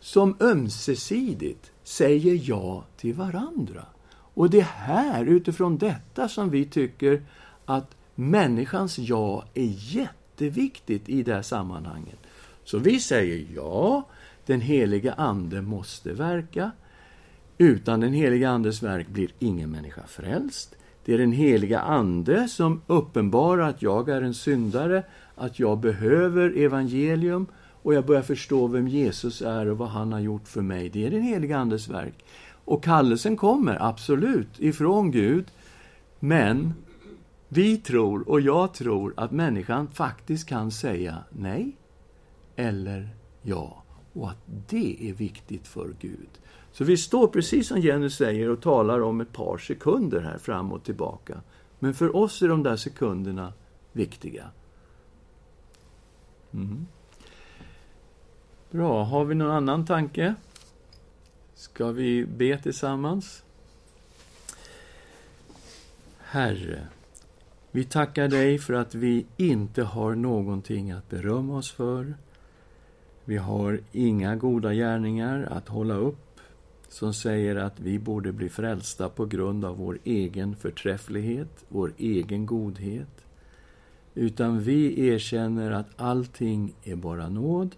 som 0.00 0.36
ömsesidigt 0.40 1.70
säger 1.82 2.40
ja 2.42 2.84
till 2.96 3.14
varandra. 3.14 3.86
Och 4.10 4.50
det 4.50 4.60
är 4.60 4.62
här, 4.62 5.26
utifrån 5.26 5.78
detta, 5.78 6.28
som 6.28 6.50
vi 6.50 6.64
tycker 6.64 7.22
att 7.64 7.96
människans 8.14 8.98
ja 8.98 9.44
är 9.54 9.72
jätteviktigt 9.76 11.08
i 11.08 11.22
det 11.22 11.34
här 11.34 11.42
sammanhanget. 11.42 12.18
Så 12.64 12.78
vi 12.78 13.00
säger 13.00 13.46
ja, 13.54 14.04
den 14.46 14.60
heliga 14.60 15.12
Ande 15.12 15.62
måste 15.62 16.12
verka. 16.12 16.70
Utan 17.58 18.00
den 18.00 18.12
heliga 18.12 18.50
Andes 18.50 18.82
verk 18.82 19.08
blir 19.08 19.30
ingen 19.38 19.70
människa 19.70 20.02
frälst. 20.06 20.76
Det 21.04 21.14
är 21.14 21.18
den 21.18 21.32
heliga 21.32 21.80
Ande 21.80 22.48
som 22.48 22.82
uppenbarar 22.86 23.68
att 23.68 23.82
jag 23.82 24.08
är 24.08 24.22
en 24.22 24.34
syndare, 24.34 25.02
att 25.34 25.58
jag 25.58 25.78
behöver 25.78 26.58
evangelium 26.58 27.46
och 27.82 27.94
jag 27.94 28.06
börjar 28.06 28.22
förstå 28.22 28.66
vem 28.66 28.88
Jesus 28.88 29.42
är 29.42 29.66
och 29.66 29.78
vad 29.78 29.88
han 29.88 30.12
har 30.12 30.20
gjort 30.20 30.48
för 30.48 30.62
mig. 30.62 30.88
Det 30.88 31.06
är 31.06 31.10
den 31.10 31.22
heliga 31.22 31.58
Andes 31.58 31.88
verk. 31.88 32.24
Och 32.64 32.84
kallelsen 32.84 33.36
kommer, 33.36 33.76
absolut, 33.80 34.60
ifrån 34.60 35.10
Gud. 35.10 35.44
Men 36.20 36.74
vi 37.48 37.76
tror, 37.76 38.28
och 38.28 38.40
jag 38.40 38.74
tror, 38.74 39.14
att 39.16 39.32
människan 39.32 39.88
faktiskt 39.88 40.48
kan 40.48 40.70
säga 40.70 41.18
nej 41.30 41.76
eller 42.56 43.08
ja. 43.42 43.82
Och 44.16 44.30
att 44.30 44.42
det 44.68 45.08
är 45.08 45.12
viktigt 45.12 45.68
för 45.68 45.94
Gud. 46.00 46.28
Så 46.72 46.84
vi 46.84 46.96
står, 46.96 47.28
precis 47.28 47.68
som 47.68 47.80
Jenny 47.80 48.10
säger, 48.10 48.50
och 48.50 48.62
talar 48.62 49.00
om 49.00 49.20
ett 49.20 49.32
par 49.32 49.58
sekunder 49.58 50.20
här 50.20 50.38
fram 50.38 50.72
och 50.72 50.84
tillbaka. 50.84 51.40
Men 51.78 51.94
för 51.94 52.16
oss 52.16 52.42
är 52.42 52.48
de 52.48 52.62
där 52.62 52.76
sekunderna 52.76 53.52
viktiga. 53.92 54.50
Mm. 56.52 56.86
Bra, 58.70 59.04
har 59.04 59.24
vi 59.24 59.34
någon 59.34 59.50
annan 59.50 59.86
tanke? 59.86 60.34
Ska 61.54 61.90
vi 61.90 62.26
be 62.26 62.58
tillsammans? 62.58 63.44
Herre, 66.18 66.86
vi 67.70 67.84
tackar 67.84 68.28
dig 68.28 68.58
för 68.58 68.74
att 68.74 68.94
vi 68.94 69.26
inte 69.36 69.82
har 69.82 70.14
någonting 70.14 70.90
att 70.90 71.10
berömma 71.10 71.56
oss 71.56 71.72
för. 71.72 72.14
Vi 73.28 73.36
har 73.36 73.80
inga 73.92 74.36
goda 74.36 74.74
gärningar 74.74 75.48
att 75.50 75.68
hålla 75.68 75.94
upp 75.94 76.40
som 76.88 77.14
säger 77.14 77.56
att 77.56 77.80
vi 77.80 77.98
borde 77.98 78.32
bli 78.32 78.48
frälsta 78.48 79.08
på 79.08 79.26
grund 79.26 79.64
av 79.64 79.76
vår 79.76 79.98
egen 80.04 80.56
förträfflighet, 80.56 81.64
vår 81.68 81.92
egen 81.96 82.46
godhet. 82.46 83.26
Utan 84.14 84.60
vi 84.60 85.08
erkänner 85.08 85.70
att 85.70 85.88
allting 85.96 86.74
är 86.84 86.96
bara 86.96 87.28
nåd 87.28 87.76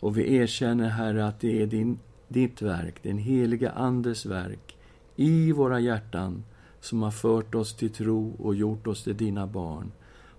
och 0.00 0.18
vi 0.18 0.36
erkänner, 0.36 0.88
Herre, 0.88 1.26
att 1.26 1.40
det 1.40 1.62
är 1.62 1.66
din, 1.66 1.98
ditt 2.28 2.62
verk, 2.62 3.02
den 3.02 3.18
heliga 3.18 3.70
Andes 3.70 4.26
verk, 4.26 4.76
i 5.16 5.52
våra 5.52 5.80
hjärtan 5.80 6.44
som 6.80 7.02
har 7.02 7.10
fört 7.10 7.54
oss 7.54 7.76
till 7.76 7.90
tro 7.90 8.34
och 8.38 8.54
gjort 8.54 8.86
oss 8.86 9.04
till 9.04 9.16
dina 9.16 9.46
barn. 9.46 9.92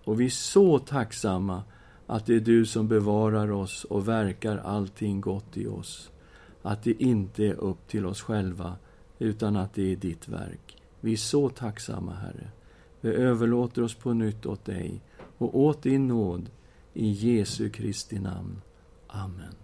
Och 0.04 0.22
vi 0.22 0.26
är 0.26 0.30
så 0.30 0.80
tacksamma 0.80 1.64
att 2.12 2.26
det 2.26 2.36
är 2.36 2.40
du 2.40 2.66
som 2.66 2.88
bevarar 2.88 3.52
oss 3.52 3.84
och 3.84 4.08
verkar 4.08 4.58
allting 4.58 5.22
gott 5.22 5.58
i 5.58 5.68
oss. 5.68 6.12
Att 6.62 6.84
det 6.84 7.04
inte 7.04 7.46
är 7.46 7.54
upp 7.54 7.88
till 7.88 8.06
oss 8.06 8.22
själva, 8.22 8.76
utan 9.20 9.56
att 9.56 9.74
det 9.74 9.92
är 9.92 9.96
ditt 9.96 10.28
verk. 10.28 10.82
Vi 11.00 11.14
är 11.14 11.18
så 11.18 11.50
tacksamma, 11.50 12.14
Herre. 12.14 12.52
Vi 13.02 13.10
överlåter 13.10 13.84
oss 13.84 13.96
på 13.96 14.14
nytt 14.14 14.46
åt 14.46 14.66
dig 14.66 15.02
och 15.38 15.60
åt 15.60 15.84
din 15.84 16.08
nåd. 16.08 16.50
I 16.94 17.12
Jesu 17.12 17.70
Kristi 17.70 18.20
namn. 18.20 18.62
Amen. 19.08 19.61